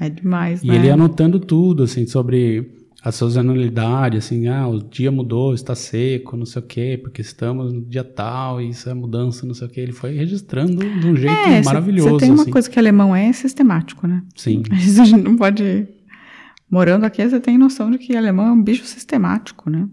É 0.00 0.08
demais, 0.08 0.62
E 0.62 0.68
né? 0.68 0.76
ele 0.76 0.86
ia 0.86 0.94
anotando 0.94 1.38
tudo, 1.38 1.82
assim, 1.82 2.06
sobre 2.06 2.78
a 3.04 3.10
sazonalidade, 3.10 4.16
assim, 4.16 4.46
ah, 4.46 4.68
o 4.68 4.78
dia 4.80 5.10
mudou, 5.10 5.52
está 5.52 5.74
seco, 5.74 6.36
não 6.36 6.46
sei 6.46 6.62
o 6.62 6.64
quê, 6.64 7.00
porque 7.02 7.20
estamos 7.20 7.72
no 7.72 7.80
dia 7.82 8.04
tal, 8.04 8.60
e 8.60 8.68
isso 8.68 8.88
é 8.88 8.94
mudança, 8.94 9.44
não 9.44 9.54
sei 9.54 9.66
o 9.66 9.70
quê. 9.70 9.80
Ele 9.80 9.92
foi 9.92 10.14
registrando 10.14 10.76
de 10.78 11.06
um 11.08 11.16
jeito 11.16 11.34
É, 11.34 11.60
maravilhoso, 11.62 12.10
Você 12.10 12.18
tem 12.26 12.30
uma 12.30 12.42
assim. 12.42 12.50
coisa 12.52 12.70
que 12.70 12.78
alemão 12.78 13.14
é, 13.14 13.26
é 13.26 13.32
sistemático, 13.32 14.06
né? 14.06 14.22
Sim. 14.36 14.62
A 14.70 14.74
gente 14.76 15.16
não 15.20 15.36
pode. 15.36 15.88
Morando 16.70 17.04
aqui, 17.04 17.28
você 17.28 17.40
tem 17.40 17.58
noção 17.58 17.90
de 17.90 17.98
que 17.98 18.16
alemão 18.16 18.46
é 18.46 18.52
um 18.52 18.62
bicho 18.62 18.84
sistemático, 18.86 19.68
né? 19.68 19.88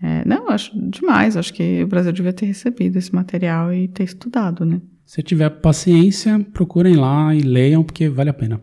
É, 0.00 0.24
não, 0.24 0.48
acho 0.48 0.70
demais. 0.88 1.36
Acho 1.36 1.52
que 1.52 1.82
o 1.82 1.86
Brasil 1.88 2.12
devia 2.12 2.32
ter 2.32 2.46
recebido 2.46 2.96
esse 2.96 3.14
material 3.14 3.74
e 3.74 3.86
ter 3.88 4.04
estudado, 4.04 4.64
né? 4.64 4.80
Se 5.10 5.24
tiver 5.24 5.50
paciência, 5.50 6.38
procurem 6.52 6.94
lá 6.94 7.34
e 7.34 7.40
leiam, 7.40 7.82
porque 7.82 8.08
vale 8.08 8.30
a 8.30 8.32
pena. 8.32 8.60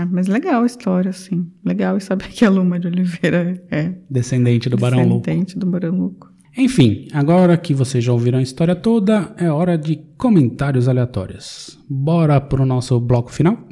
É, 0.00 0.04
mas 0.04 0.26
legal 0.26 0.64
a 0.64 0.66
história, 0.66 1.10
assim. 1.10 1.46
Legal 1.64 1.96
e 1.96 2.00
saber 2.00 2.26
que 2.26 2.44
a 2.44 2.50
Luma 2.50 2.76
de 2.80 2.88
Oliveira 2.88 3.54
é 3.70 3.94
Descendente 4.10 4.68
do 4.68 4.76
Barão 4.76 5.06
Louco. 5.06 5.24
descendente 5.24 5.56
do 5.56 5.64
Barão 5.64 5.96
Louco. 5.96 6.28
Enfim, 6.56 7.06
agora 7.12 7.56
que 7.56 7.72
vocês 7.72 8.02
já 8.02 8.12
ouviram 8.12 8.40
a 8.40 8.42
história 8.42 8.74
toda, 8.74 9.32
é 9.38 9.48
hora 9.48 9.78
de 9.78 10.00
comentários 10.16 10.88
aleatórios. 10.88 11.78
Bora 11.88 12.40
pro 12.40 12.66
nosso 12.66 12.98
bloco 12.98 13.32
final? 13.32 13.64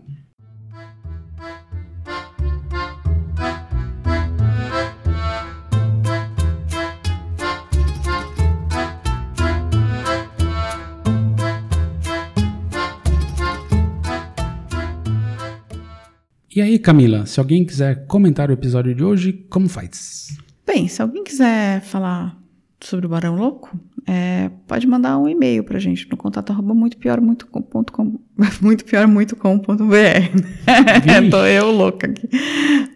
E 16.56 16.62
aí, 16.62 16.78
Camila, 16.78 17.26
se 17.26 17.38
alguém 17.38 17.66
quiser 17.66 18.06
comentar 18.06 18.48
o 18.48 18.52
episódio 18.54 18.94
de 18.94 19.04
hoje, 19.04 19.30
como 19.50 19.68
faz? 19.68 20.38
Bem, 20.66 20.88
se 20.88 21.02
alguém 21.02 21.22
quiser 21.22 21.82
falar 21.82 22.34
sobre 22.80 23.04
o 23.04 23.10
Barão 23.10 23.36
Louco, 23.36 23.78
é, 24.06 24.50
pode 24.66 24.86
mandar 24.86 25.18
um 25.18 25.28
e-mail 25.28 25.62
pra 25.62 25.78
gente 25.78 26.08
no 26.10 26.16
contato 26.16 26.54
arroba 26.54 26.72
muito 26.72 26.96
pior 26.96 27.20
muito 27.20 27.46
com, 27.48 27.60
ponto 27.60 27.92
com, 27.92 28.18
muito 28.62 28.86
pior 28.86 29.06
muito 29.06 29.36
com 29.36 29.58
ponto 29.58 29.84
br. 29.84 30.32
Tô 31.30 31.44
eu 31.44 31.70
louca 31.70 32.06
aqui. 32.06 32.26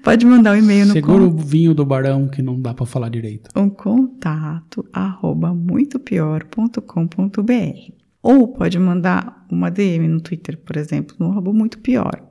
Pode 0.03 0.25
mandar 0.25 0.53
um 0.53 0.57
e-mail 0.57 0.87
no 0.87 0.92
Segura 0.94 1.23
o 1.23 1.31
vinho 1.31 1.75
do 1.75 1.85
barão 1.85 2.29
que 2.29 2.40
não 2.40 2.59
dá 2.59 2.73
pra 2.73 2.87
falar 2.87 3.11
direito. 3.11 3.51
um 3.55 3.68
contato 3.68 4.88
arroba 4.90 5.53
muito 5.53 5.99
pior 5.99 6.44
ponto 6.44 6.81
com 6.81 7.07
ponto 7.07 7.42
br. 7.42 7.92
Ou 8.23 8.49
pode 8.49 8.79
mandar 8.79 9.44
uma 9.51 9.70
DM 9.70 10.09
no 10.09 10.23
Twitter, 10.23 10.57
por 10.57 10.79
exemplo, 10.79 11.14
no 11.18 11.31
arroba 11.31 11.53
muito 11.53 11.79
pior. 11.79 12.29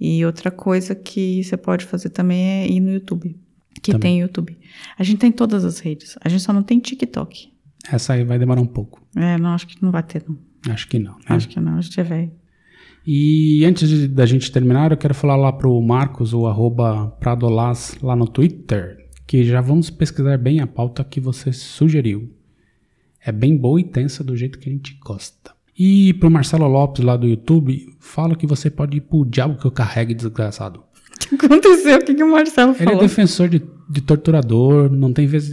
E 0.00 0.24
outra 0.24 0.50
coisa 0.50 0.94
que 0.94 1.42
você 1.42 1.56
pode 1.56 1.84
fazer 1.84 2.10
também 2.10 2.40
é 2.62 2.68
ir 2.68 2.80
no 2.80 2.92
YouTube. 2.92 3.36
Que 3.82 3.92
Também. 3.92 4.12
tem 4.12 4.20
YouTube. 4.20 4.58
A 4.98 5.02
gente 5.04 5.18
tem 5.18 5.30
todas 5.32 5.64
as 5.64 5.78
redes. 5.78 6.16
A 6.22 6.28
gente 6.28 6.42
só 6.42 6.52
não 6.52 6.62
tem 6.62 6.78
TikTok. 6.78 7.52
Essa 7.90 8.14
aí 8.14 8.24
vai 8.24 8.38
demorar 8.38 8.60
um 8.60 8.66
pouco. 8.66 9.02
É, 9.16 9.36
não, 9.38 9.50
acho 9.50 9.66
que 9.66 9.82
não 9.82 9.90
vai 9.90 10.02
ter, 10.02 10.24
não. 10.26 10.38
Acho 10.72 10.88
que 10.88 10.98
não. 10.98 11.12
né? 11.12 11.18
Acho 11.28 11.48
que 11.48 11.60
não, 11.60 11.76
a 11.76 11.80
gente 11.80 12.00
é 12.00 12.02
velho. 12.02 12.32
E 13.06 13.62
antes 13.66 13.86
de- 13.88 14.08
da 14.08 14.24
gente 14.24 14.50
terminar, 14.50 14.90
eu 14.90 14.96
quero 14.96 15.14
falar 15.14 15.36
lá 15.36 15.52
pro 15.52 15.78
Marcos, 15.82 16.32
o 16.32 16.46
arroba 16.46 17.08
Pradolaz, 17.20 17.98
lá 18.02 18.16
no 18.16 18.26
Twitter, 18.26 19.10
que 19.26 19.44
já 19.44 19.60
vamos 19.60 19.90
pesquisar 19.90 20.38
bem 20.38 20.60
a 20.60 20.66
pauta 20.66 21.04
que 21.04 21.20
você 21.20 21.52
sugeriu. 21.52 22.32
É 23.20 23.30
bem 23.30 23.56
boa 23.56 23.78
e 23.80 23.84
tensa 23.84 24.24
do 24.24 24.34
jeito 24.36 24.58
que 24.58 24.68
a 24.68 24.72
gente 24.72 24.94
gosta. 25.04 25.53
E 25.78 26.14
pro 26.14 26.30
Marcelo 26.30 26.66
Lopes, 26.68 27.04
lá 27.04 27.16
do 27.16 27.26
YouTube, 27.26 27.86
fala 27.98 28.36
que 28.36 28.46
você 28.46 28.70
pode 28.70 28.96
ir 28.98 29.00
pro 29.00 29.24
diabo 29.24 29.58
que 29.58 29.64
eu 29.66 29.70
carregue, 29.70 30.14
desgraçado. 30.14 30.82
O 31.32 31.38
que 31.38 31.46
aconteceu? 31.46 31.98
O 31.98 32.04
que, 32.04 32.14
que 32.14 32.22
o 32.22 32.30
Marcelo 32.30 32.72
Ele 32.72 32.82
é 32.82 32.84
falou? 32.84 33.00
defensor 33.00 33.48
de, 33.48 33.62
de 33.88 34.00
torturador, 34.02 34.90
não 34.92 35.12
tem, 35.12 35.26
vez, 35.26 35.50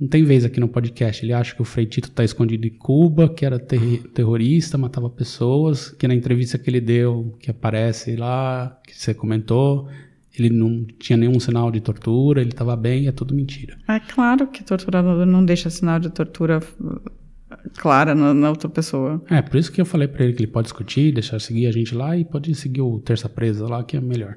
não 0.00 0.08
tem 0.08 0.24
vez 0.24 0.44
aqui 0.44 0.58
no 0.60 0.68
podcast. 0.68 1.24
Ele 1.24 1.32
acha 1.32 1.54
que 1.54 1.62
o 1.62 1.64
Frei 1.64 1.86
Tito 1.86 2.10
tá 2.10 2.24
escondido 2.24 2.66
em 2.66 2.70
Cuba, 2.70 3.28
que 3.28 3.46
era 3.46 3.58
terri- 3.58 3.98
terrorista, 4.12 4.76
matava 4.76 5.08
pessoas, 5.08 5.90
que 5.90 6.08
na 6.08 6.14
entrevista 6.14 6.58
que 6.58 6.68
ele 6.68 6.80
deu, 6.80 7.34
que 7.38 7.50
aparece 7.50 8.16
lá, 8.16 8.78
que 8.86 8.98
você 8.98 9.14
comentou, 9.14 9.88
ele 10.36 10.50
não 10.50 10.84
tinha 10.98 11.16
nenhum 11.16 11.38
sinal 11.38 11.70
de 11.70 11.80
tortura, 11.80 12.40
ele 12.40 12.52
tava 12.52 12.74
bem, 12.76 13.06
é 13.06 13.12
tudo 13.12 13.34
mentira. 13.34 13.78
É 13.88 14.00
claro 14.00 14.48
que 14.48 14.64
torturador 14.64 15.24
não 15.24 15.44
deixa 15.44 15.70
sinal 15.70 16.00
de 16.00 16.10
tortura 16.10 16.60
clara 17.78 18.14
na, 18.14 18.32
na 18.34 18.50
outra 18.50 18.68
pessoa. 18.68 19.22
É, 19.30 19.40
por 19.42 19.56
isso 19.56 19.70
que 19.72 19.80
eu 19.80 19.84
falei 19.86 20.08
pra 20.08 20.24
ele 20.24 20.32
que 20.34 20.40
ele 20.42 20.50
pode 20.50 20.66
discutir, 20.66 21.12
deixar 21.12 21.40
seguir 21.40 21.66
a 21.66 21.72
gente 21.72 21.94
lá 21.94 22.16
e 22.16 22.24
pode 22.24 22.54
seguir 22.54 22.80
o 22.80 22.98
Terça 23.00 23.28
Presa 23.28 23.66
lá, 23.66 23.82
que 23.84 23.96
é 23.96 24.00
melhor. 24.00 24.36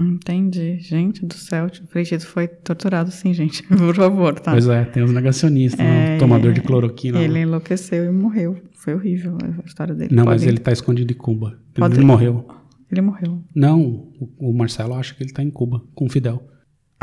Entendi. 0.00 0.78
Gente 0.80 1.24
do 1.26 1.34
céu, 1.34 1.66
o 1.66 1.86
Frei 1.88 2.04
Tito 2.04 2.26
foi 2.26 2.48
torturado 2.48 3.10
sim, 3.10 3.34
gente. 3.34 3.62
Por 3.68 3.94
favor, 3.94 4.38
tá? 4.40 4.52
Pois 4.52 4.66
é, 4.66 4.84
tem 4.86 5.02
os 5.02 5.12
negacionistas, 5.12 5.78
né? 5.84 6.14
É, 6.14 6.16
o 6.16 6.18
tomador 6.18 6.52
de 6.52 6.60
cloroquina. 6.62 7.18
lá. 7.18 7.24
Ele 7.24 7.40
enlouqueceu 7.40 8.04
e 8.06 8.10
morreu. 8.10 8.56
Foi 8.72 8.94
horrível 8.94 9.36
a 9.62 9.66
história 9.66 9.94
dele. 9.94 10.14
Não, 10.14 10.24
Pode- 10.24 10.36
mas 10.40 10.46
ele 10.46 10.58
tá 10.58 10.72
escondido 10.72 11.12
em 11.12 11.16
Cuba. 11.16 11.48
Ele 11.48 11.58
Pode- 11.76 12.00
morreu. 12.00 12.46
Ele 12.90 13.00
morreu. 13.00 13.42
Não, 13.54 13.80
o, 13.80 14.28
o 14.50 14.52
Marcelo 14.52 14.94
acha 14.94 15.14
que 15.14 15.22
ele 15.22 15.32
tá 15.32 15.42
em 15.42 15.50
Cuba, 15.50 15.82
com 15.94 16.06
o 16.06 16.08
Fidel. 16.10 16.42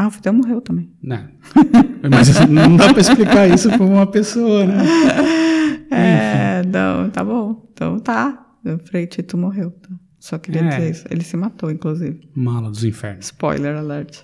Ah, 0.02 0.08
o 0.08 0.12
Fidel 0.12 0.32
morreu 0.32 0.62
também. 0.62 0.90
Né? 1.04 1.30
Mas 2.10 2.30
isso 2.30 2.48
não 2.48 2.78
dá 2.78 2.90
pra 2.94 3.02
explicar 3.02 3.50
isso 3.50 3.68
pra 3.70 3.84
uma 3.86 4.08
pessoa, 4.08 4.66
né? 4.66 4.76
É, 5.92 6.64
não, 6.68 7.10
tá 7.10 7.24
bom. 7.24 7.68
Então 7.74 8.00
tá. 8.00 8.46
O 8.64 8.78
Frei 8.88 9.08
Tito 9.08 9.36
morreu. 9.38 9.72
Tá. 9.72 9.90
Só 10.20 10.38
queria 10.38 10.62
É. 10.62 10.68
dizer 10.70 10.90
isso. 10.92 11.06
Ele 11.10 11.24
se 11.24 11.36
matou, 11.36 11.72
inclusive. 11.72 12.30
Mala 12.36 12.70
dos 12.70 12.84
infernos. 12.84 13.26
Spoiler 13.26 13.76
alert. 13.76 14.20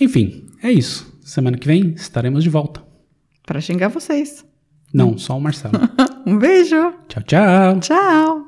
Enfim, 0.00 0.46
é 0.62 0.70
isso. 0.70 1.18
Semana 1.20 1.58
que 1.58 1.66
vem 1.66 1.90
estaremos 1.96 2.44
de 2.44 2.48
volta. 2.48 2.80
Para 3.44 3.60
xingar 3.60 3.88
vocês. 3.88 4.44
Não, 4.94 5.18
só 5.18 5.36
o 5.36 5.40
Marcelo. 5.40 5.74
Um 6.24 6.38
beijo. 6.38 6.76
tchau, 7.08 7.22
tchau. 7.24 7.80
Tchau. 7.80 8.47